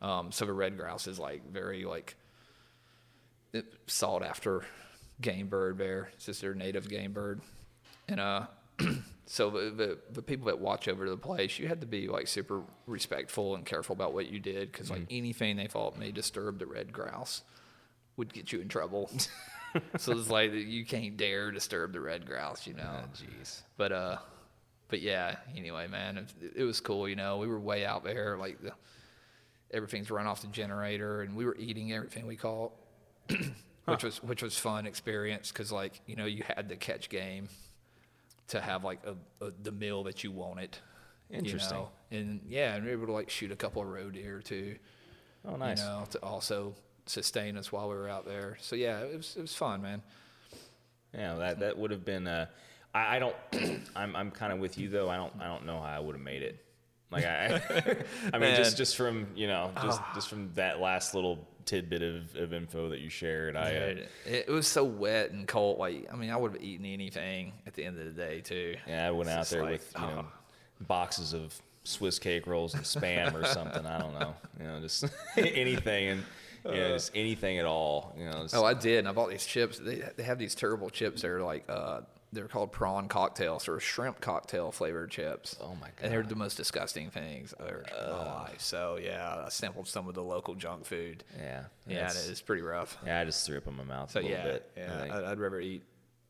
[0.00, 2.14] Um, so the red grouse is like very like
[3.88, 4.64] sought after
[5.20, 6.10] game bird there.
[6.14, 7.40] It's just their native game bird,
[8.08, 8.46] and uh,
[9.26, 12.26] so the, the the people that watch over the place, you had to be like
[12.26, 16.58] super respectful and careful about what you did because like anything they thought may disturb
[16.58, 17.42] the red grouse
[18.16, 19.10] would get you in trouble.
[19.98, 23.00] so it's like you can't dare disturb the red grouse, you know.
[23.16, 23.62] Jeez.
[23.76, 24.16] But uh,
[24.88, 25.36] but yeah.
[25.56, 27.08] Anyway, man, it, it was cool.
[27.08, 28.72] You know, we were way out there, like the
[29.70, 32.72] everything's run off the generator, and we were eating everything we caught,
[33.84, 37.48] which was which was fun experience because like you know you had to catch game
[38.50, 40.76] to have like a, a the meal that you wanted.
[41.30, 41.78] you Interesting.
[41.78, 41.90] know?
[42.10, 44.76] And yeah, and we were able to like shoot a couple of roe deer too.
[45.46, 45.80] Oh, nice.
[45.80, 46.74] You know, to also
[47.06, 48.58] sustain us while we were out there.
[48.60, 50.02] So yeah, it was it was fun, man.
[51.14, 52.26] Yeah, that that would have been.
[52.26, 52.46] Uh,
[52.94, 53.36] I, I don't.
[53.96, 55.08] I'm I'm kind of with you though.
[55.08, 56.64] I don't I don't know how I would have made it.
[57.10, 57.60] Like I,
[58.32, 62.34] I mean, just just from you know, just just from that last little tidbit of,
[62.36, 63.60] of info that you shared, I.
[63.76, 65.78] Uh, It, it was so wet and cold.
[65.78, 68.76] Like, I mean, I would have eaten anything at the end of the day, too.
[68.86, 70.32] yeah, I went It's out there like, with you know oh.
[70.86, 71.54] boxes of
[71.84, 73.86] Swiss cake rolls and spam or something.
[73.86, 74.34] I don't know.
[74.58, 75.04] You know, just
[75.36, 76.24] anything and
[76.64, 78.14] you know, just anything at all.
[78.18, 78.42] You know.
[78.42, 78.98] just- Oh, I did.
[79.00, 79.78] And I bought these chips.
[79.78, 81.22] They, they have these terrible chips.
[81.22, 82.02] They're like, uh,
[82.32, 85.56] they're called prawn cocktails or shrimp cocktail flavored chips.
[85.60, 85.92] Oh, my god!
[86.02, 88.60] And they're the most disgusting things I've ever my life.
[88.60, 91.24] So, yeah, I sampled some of the local junk food.
[91.38, 91.64] yeah.
[91.86, 92.96] Yeah, it's pretty rough.
[93.04, 94.70] Yeah, I just threw up in my mouth So, a little yeah, bit.
[94.76, 95.12] Yeah think.
[95.12, 95.82] I, I'd rather eat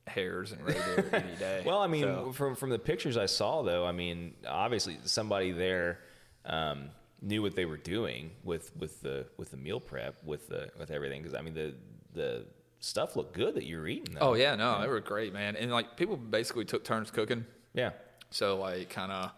[0.07, 1.63] hares and reindeer any day.
[1.67, 5.53] Well, I mean, So- from from the pictures I saw, though, I mean, obviously somebody
[5.53, 5.99] there
[6.47, 6.89] um,
[7.21, 10.91] knew what they were doing with with the with the meal prep with the with
[10.91, 11.21] everything.
[11.23, 11.75] Because I mean, the
[12.15, 12.47] the
[12.81, 14.15] stuff looked good that you were eating.
[14.15, 14.31] Though.
[14.31, 15.55] oh, yeah, no, they were great, man.
[15.57, 17.45] And, like, people basically took turns cooking.
[17.75, 17.91] yeah,
[18.31, 19.31] So like kind of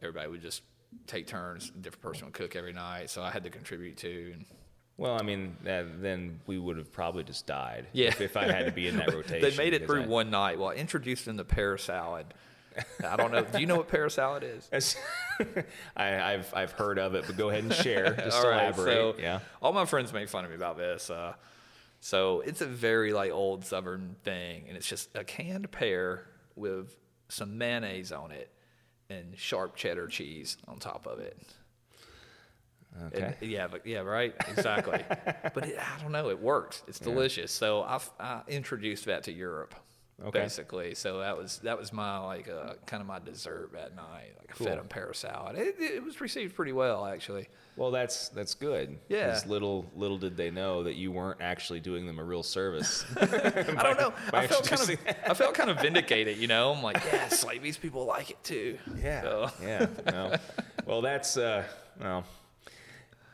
[0.00, 0.62] everybody would just
[1.06, 1.70] take turns.
[1.74, 3.08] A different person would cook every night.
[3.10, 4.32] So I had to contribute too.
[4.34, 4.44] And
[4.98, 7.86] Well, I mean, uh, then we would have probably just died.
[7.92, 9.40] yeah, If, if I had to be in that rotation.
[9.48, 10.58] they made it through I- one night.
[10.58, 12.26] Well, introduced them to pear salad.
[13.06, 13.42] I don't know.
[13.44, 14.96] Do you know what pear salad is?
[15.96, 18.14] I, I've I've heard of it, but go ahead and share.
[18.24, 19.16] Just All right, elaborate.
[19.16, 19.40] so yeah.
[19.60, 21.10] all my friends make fun of me about this.
[21.10, 21.34] Uh,
[22.04, 26.26] so it's a very like old Southern thing, and it's just a canned pear
[26.56, 26.96] with
[27.28, 28.50] some mayonnaise on it
[29.08, 31.38] and sharp cheddar cheese on top of it.
[33.06, 33.36] Okay.
[33.40, 35.00] And- yeah, but yeah, right, exactly.
[35.54, 36.82] but it, I don't know, it works.
[36.88, 37.52] It's delicious.
[37.52, 39.76] So I, I introduced that to Europe,
[40.24, 40.40] Okay.
[40.40, 40.94] basically.
[40.94, 44.50] So that was that was my like uh, kind of my dessert at night, like
[44.50, 44.66] a Cool.
[44.66, 45.56] feta pear salad.
[45.58, 47.48] It, it was received pretty well, actually.
[47.76, 48.98] Well, that's that's good.
[49.08, 49.40] Yeah.
[49.46, 53.04] Little little did they know that you weren't actually doing them a real service.
[53.20, 54.12] I don't know.
[54.32, 54.90] I felt kind of
[55.30, 56.72] I felt kind of vindicated, you know.
[56.74, 58.78] I'm like, yes, like these people like it too.
[59.02, 59.22] Yeah.
[59.22, 59.86] So- Yeah.
[60.06, 60.34] No.
[60.86, 61.64] Well, that's uh,
[62.00, 62.24] well.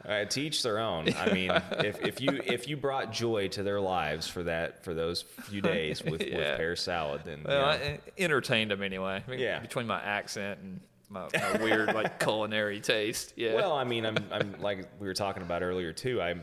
[0.08, 1.12] Uh, to each their own.
[1.18, 4.94] I mean, if, if you if you brought joy to their lives for that for
[4.94, 6.36] those few days with, Yeah.
[6.38, 9.22] with pear salad, then Well, you know, I entertained them anyway.
[9.26, 9.58] I mean, Yeah.
[9.58, 10.80] Between my accent and
[11.10, 13.34] my, my weird like culinary taste.
[13.36, 13.54] Yeah.
[13.54, 16.22] Well, I mean, I'm, I'm like we were talking about earlier too.
[16.22, 16.42] I'm,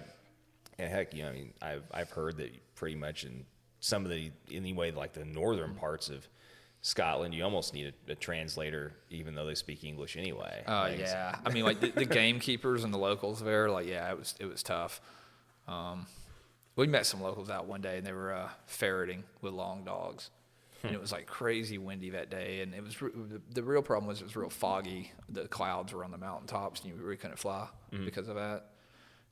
[0.78, 3.46] and heck, you know, I mean, I've, I've heard that pretty much in
[3.80, 6.28] some of the, anyway, like the northern parts of
[6.86, 10.64] Scotland, you almost need a, a translator, even though they speak English anyway.
[10.68, 14.08] Oh Like, yeah, I mean like the, the gamekeepers and the locals there, like yeah,
[14.12, 15.02] it was it was tough.
[15.68, 16.06] Um,
[16.76, 20.30] we met some locals out one day and they were uh, ferreting with long dogs,
[20.84, 22.62] and it was like crazy windy that day.
[22.62, 25.12] And it was re- the, the real problem was it was real foggy.
[25.28, 27.68] The clouds were on the mountaintops and you really couldn't fly
[28.06, 28.66] because of that.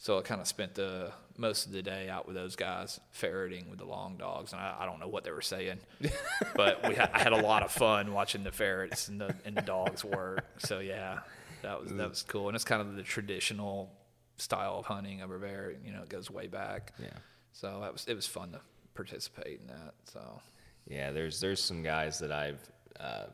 [0.04, 3.70] So I kind of spent the most of the day out with those guys ferreting
[3.70, 5.80] with the long dogs, and I, I don't know what they were saying,
[6.58, 9.62] but we I had a lot of fun watching the ferrets and the and the
[9.62, 10.44] dogs work.
[10.58, 11.20] So yeah,
[11.62, 13.94] that was that was cool, and it's kind of the traditional
[14.36, 15.74] style of hunting over there.
[15.86, 16.92] You know, it goes way back.
[17.02, 17.08] Yeah.
[17.54, 18.60] So that was it was fun to
[18.96, 19.94] participate in that.
[20.04, 20.42] So
[20.86, 22.60] Yeah, there's there's some guys that I've
[23.00, 23.28] uh,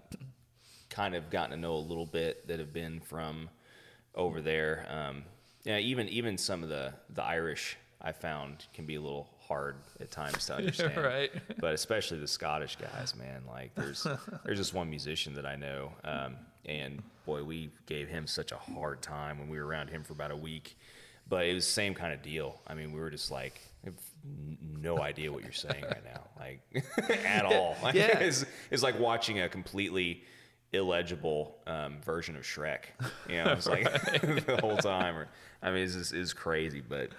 [0.91, 3.49] kind of gotten to know a little bit that have been from
[4.13, 4.85] over there.
[4.87, 5.23] Um,
[5.63, 9.75] yeah, even even some of the the Irish I found can be a little hard
[9.99, 10.97] at times to understand.
[10.97, 11.31] right.
[11.59, 13.43] But especially the Scottish guys, man.
[13.47, 14.05] Like there's
[14.45, 16.35] there's just one musician that I know, um,
[16.65, 20.13] and boy, we gave him such a hard time when we were around him for
[20.13, 20.77] about a week.
[21.27, 22.59] But it was the same kind of deal.
[22.65, 23.93] I mean, we were just like, I have
[24.81, 26.61] no idea what you're saying right now, like
[27.23, 27.75] at all.
[27.83, 28.17] Like, Yeah.
[28.17, 30.23] it's, it's like watching a completely
[30.73, 32.83] illegible um, version of Shrek.
[33.27, 33.83] You know, it's like
[34.45, 35.17] the whole time.
[35.17, 35.27] Or,
[35.61, 36.81] I mean, it's it's crazy.
[36.87, 37.09] But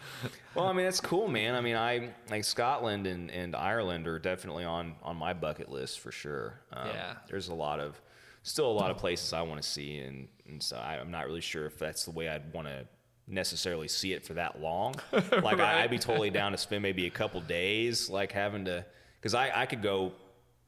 [0.55, 1.55] well, I mean, that's cool, man.
[1.55, 6.01] I mean, I like Scotland and, and Ireland are definitely on on my bucket list
[6.01, 6.61] for sure.
[6.73, 7.15] Um, Yeah.
[7.29, 8.01] there's a lot of
[8.43, 11.27] still a lot of places I want to see, and and so I, I'm not
[11.27, 12.87] really sure if that's the way I'd want to
[13.27, 14.95] necessarily see it for that long.
[15.43, 18.85] Like I, I'd be totally down to spend maybe a couple days, like having to,
[19.21, 20.13] because I I could go.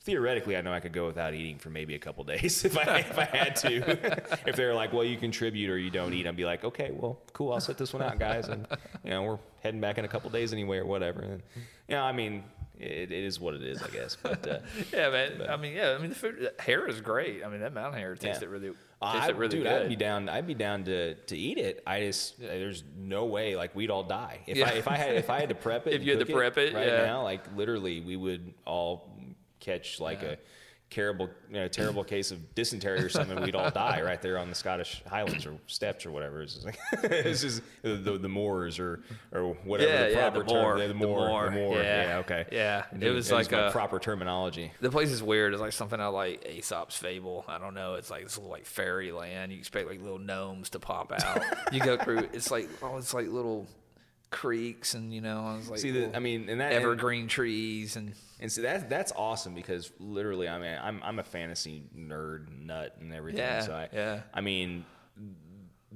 [0.05, 2.99] Theoretically, I know I could go without eating for maybe a couple days if I
[2.99, 4.19] if I had to.
[4.49, 7.21] if they're like, "Well, you contribute or you don't eat," I'd be like, "Okay, well,
[7.33, 7.53] cool.
[7.53, 8.67] I'll sit this one out, guys." And
[9.05, 11.21] you know, we're heading back in a couple days anyway, or whatever.
[11.21, 11.43] And
[11.89, 12.43] you know, I mean,
[12.83, 14.17] it, it is what it is, I guess.
[14.21, 14.59] But uh,
[14.93, 15.43] yeah, man.
[15.49, 15.91] I mean, yeah.
[15.97, 17.45] I mean, the food, hare is great.
[17.45, 18.49] I mean, that mountain hare tastes Yeah.
[18.49, 19.83] it really, I, tastes it really dude, good.
[19.83, 20.29] I'd be down.
[20.29, 21.83] I'd be down to, to eat it.
[21.87, 24.69] I just there's no way like we'd all die if Yeah.
[24.69, 25.95] I if I had if I had to prep it.
[25.95, 27.07] If you had to prep it, right yeah.
[27.07, 29.12] now, like literally, we would all
[29.63, 30.37] catch like a
[30.91, 33.41] terrible you know, terrible case of dysentery or something.
[33.41, 36.43] We'd all die right there on the Scottish Highlands or steppes or whatever.
[36.43, 39.01] It's just like it's just the, the, the moors or
[39.33, 40.47] or whatever Yeah, the yeah, the term.
[40.49, 41.29] moor, yeah, the the moor.
[41.29, 41.77] moor, The moor.
[41.83, 42.19] yeah, Yeah.
[42.19, 42.45] Okay.
[42.53, 42.85] yeah.
[43.01, 44.71] It was It like my a- proper terminology.
[44.83, 45.55] The place is weird.
[45.55, 47.47] It's like something out of like Aesop's fable.
[47.49, 47.95] I don't know.
[47.95, 49.51] It's like this little like fairyland.
[49.51, 51.41] You expect like little gnomes to pop out.
[51.73, 52.29] you go through.
[52.35, 53.67] It's like oh, it's like little
[54.33, 57.29] creeks and you know, it's like See, the, little I mean, and that and- evergreen
[57.29, 61.85] trees and And so that's that's awesome because literally, I mean, I'm I'm a fantasy
[61.97, 63.39] nerd nut and everything.
[63.41, 64.21] Yeah, so I, yeah.
[64.35, 64.85] I mean,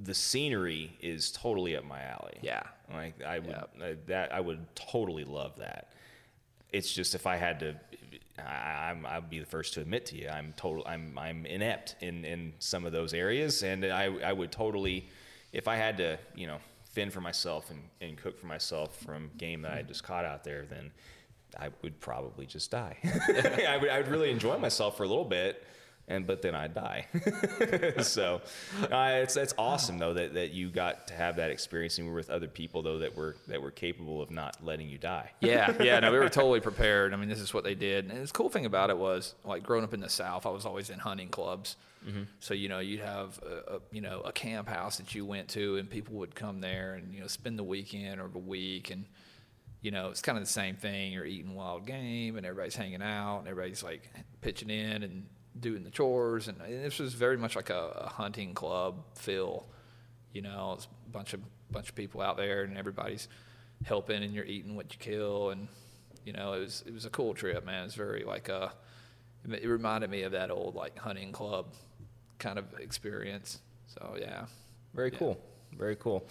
[0.01, 2.37] the scenery is totally up my alley.
[2.41, 2.63] Yeah.
[2.93, 3.55] like I would.
[3.55, 5.91] I, uh, that I would totally love that.
[6.71, 7.75] It's just if I had to,
[8.37, 11.95] I, I'm I'd be the first to admit to you, I'm total I'm I'm inept
[12.01, 15.09] in in some of those areas, and I I would totally,
[15.51, 16.59] if I had to, you know,
[16.91, 20.43] fend for myself and, and cook for myself from game that I just caught out
[20.43, 20.91] there, then
[21.57, 22.97] I would probably just die.
[23.03, 25.63] I would I would really enjoy myself for a little bit.
[26.09, 27.05] And but then I'd die.
[28.01, 28.41] so
[28.89, 32.11] uh, it's that's awesome though that, that you got to have that experience and you
[32.11, 35.31] were with other people though that were that were capable of not letting you die.
[35.41, 35.99] yeah, yeah.
[35.99, 37.13] No, we were totally prepared.
[37.13, 38.09] I mean, this is what they did.
[38.09, 40.65] And the cool thing about it was, like, growing up in the South, I was
[40.65, 41.75] always in hunting clubs.
[42.39, 45.49] So you know, you'd have a, a you know a camp house that you went
[45.49, 48.91] to, and people would come there and you know spend the weekend or the week,
[48.91, 49.03] and
[49.81, 51.11] you know it's kind of the same thing.
[51.11, 55.25] You're eating wild game, and everybody's hanging out, and everybody's like pitching in and
[55.59, 59.65] doing the chores, and, and this was very much like a, a hunting club feel.
[60.33, 61.41] You know, it's a bunch of
[61.71, 63.27] bunch of people out there, and everybody's
[63.85, 65.67] helping, and you're eating what you kill, and
[66.25, 67.85] you know, it was it was a cool trip, man.
[67.85, 68.69] It's very like uh,
[69.49, 71.67] it it reminded me of that old like hunting club
[72.39, 73.59] kind of experience.
[73.87, 74.45] So yeah,
[74.93, 75.17] Very Yeah.
[75.19, 75.41] cool.
[75.77, 76.23] Very cool.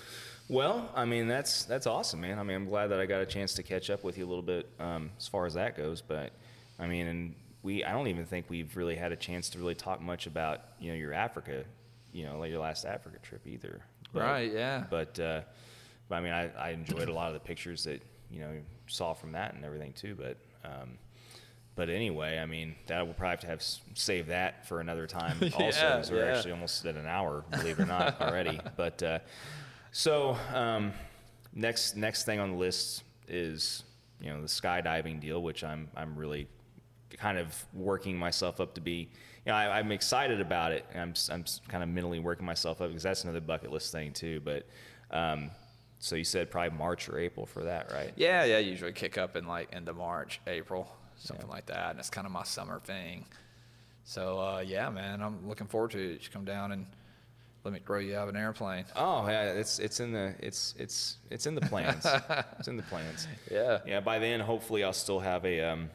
[0.48, 2.38] Well, I mean that's that's awesome, man.
[2.38, 4.28] I mean, I'm glad that I got a chance to catch up with you a
[4.28, 6.00] little bit um, as far as that goes.
[6.00, 6.32] But
[6.78, 7.34] I mean, and
[7.66, 10.60] we I don't even think we've really had a chance to really talk much about
[10.78, 11.64] you know your Africa,
[12.12, 13.82] you know, like your last Africa trip either.
[14.12, 14.84] But, Right, yeah.
[14.88, 15.40] But uh,
[16.08, 18.00] but I mean, I, I enjoyed a lot of the pictures that
[18.30, 18.52] you know
[18.86, 20.14] saw from that and everything too.
[20.14, 20.96] But um,
[21.74, 23.62] but anyway, I mean, that we'll probably have to have
[23.94, 25.38] save that for another time.
[25.54, 26.36] Also, Yeah, we're yeah.
[26.36, 28.60] actually almost at an hour, believe it or not, already.
[28.76, 29.18] But uh,
[29.90, 30.92] so um,
[31.52, 33.82] next next thing on the list is
[34.20, 36.46] you know the skydiving deal, which I'm I'm really
[37.18, 39.10] kind of working myself up to be.
[39.44, 40.84] You know, I, I'm excited about it.
[40.94, 44.40] I'm I'm kind of mentally working myself up because that's another bucket list thing too.
[44.44, 44.66] But
[45.10, 45.50] um,
[45.98, 48.12] so you said probably March or April for that, right?
[48.16, 48.58] Yeah, yeah.
[48.58, 52.26] Usually kick up in like end of March, April, something like that, and it's kind
[52.26, 53.24] of my summer thing.
[54.04, 56.12] So uh, yeah, man, I'm looking forward to it.
[56.12, 56.86] You should come down and
[57.66, 58.84] let me grow you out of an airplane.
[58.94, 62.06] Oh yeah, it's it's in the it's it's it's in the plans.
[62.58, 63.26] it's in the plans.
[63.50, 63.80] Yeah.
[63.84, 64.00] Yeah.
[64.00, 65.60] By then, hopefully, I'll still have a.
[65.60, 65.90] Um,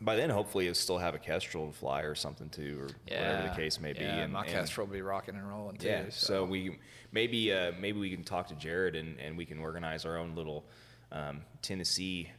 [0.00, 3.48] by then, hopefully, I'll still have a Kestrel to fly or something too, or whatever
[3.48, 4.00] the case may be.
[4.00, 5.88] Yeah, and, my and- Kestrel will be rocking and rolling too.
[5.88, 6.04] Yeah.
[6.10, 6.78] So, we
[7.12, 10.34] maybe uh, maybe we can talk to Jared and, and we can organize our own
[10.34, 10.64] little
[11.12, 12.30] um, Tennessee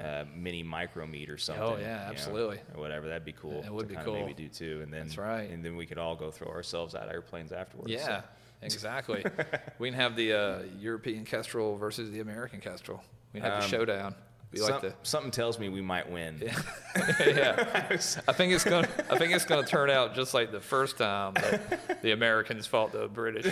[0.00, 1.62] uh, mini micro meet or something.
[1.62, 2.58] Oh, yeah, you know, absolutely.
[2.74, 3.06] or whatever.
[3.08, 3.62] That'd be cool.
[3.62, 5.48] It would to be kinda Maybe do too, and then That's right.
[5.48, 7.92] And then we could all go throw ourselves out of airplanes afterwards.
[7.92, 8.22] yeah, so.
[8.62, 9.24] exactly.
[9.78, 13.02] we can have the uh, European Kestrel versus the American Kestrel.
[13.32, 14.14] We can have the Um,
[14.60, 16.40] like Some- the something tells me we might win.
[16.40, 17.86] yeah.
[18.28, 18.84] I think it's going.
[18.84, 22.66] to I think it's to turn out just like the first time that the Americans
[22.66, 23.46] fought the British.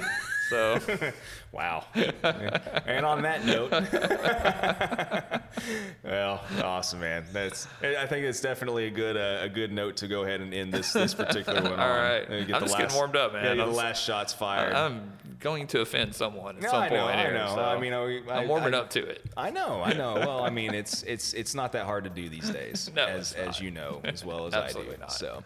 [0.52, 1.12] So
[1.52, 1.84] Wow.
[1.94, 3.72] and on that note,
[6.04, 7.24] well, awesome, man.
[7.32, 7.66] That's.
[7.82, 10.72] I think it's definitely a good uh, a good note to go ahead and end
[10.72, 11.72] this this particular one.
[11.78, 11.98] All on.
[12.02, 12.30] right.
[12.30, 13.44] I'm just getting warmed up, man.
[13.44, 14.72] Yeah, get I'm the last shots fired.
[14.74, 17.34] I'm going to offend someone at No, some I know, point I here.
[17.34, 17.52] know.
[17.54, 19.20] so I mean, I- I- I'm warming I- up to it.
[19.36, 20.14] I know, I know.
[20.14, 23.32] Well, I mean, it's it's it's not that hard to do these days, No, as
[23.34, 24.64] as you know as well as I do.
[24.64, 25.12] Absolutely not.
[25.12, 25.42] So,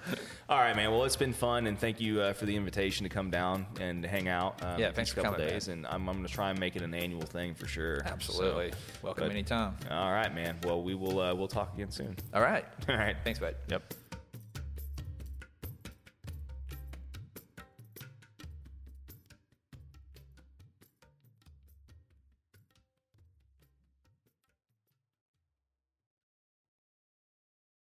[0.48, 0.90] all right, man.
[0.92, 4.04] Well, it's been fun, and thank you uh, for the invitation to come down and
[4.04, 4.62] hang out.
[4.62, 6.74] Um, Yeah, thanks for couple coming, days, and I'm, I'm going to try and make
[6.76, 8.02] it an annual thing for sure.
[8.04, 8.72] Absolutely.
[8.72, 9.76] So, Welcome but- anytime.
[9.90, 10.58] All right, man.
[10.64, 12.16] Well, we will uh, we'll talk again soon.
[12.34, 12.64] All right.
[12.88, 13.16] All right.
[13.22, 13.54] Thanks, bud.
[13.68, 13.94] Yep.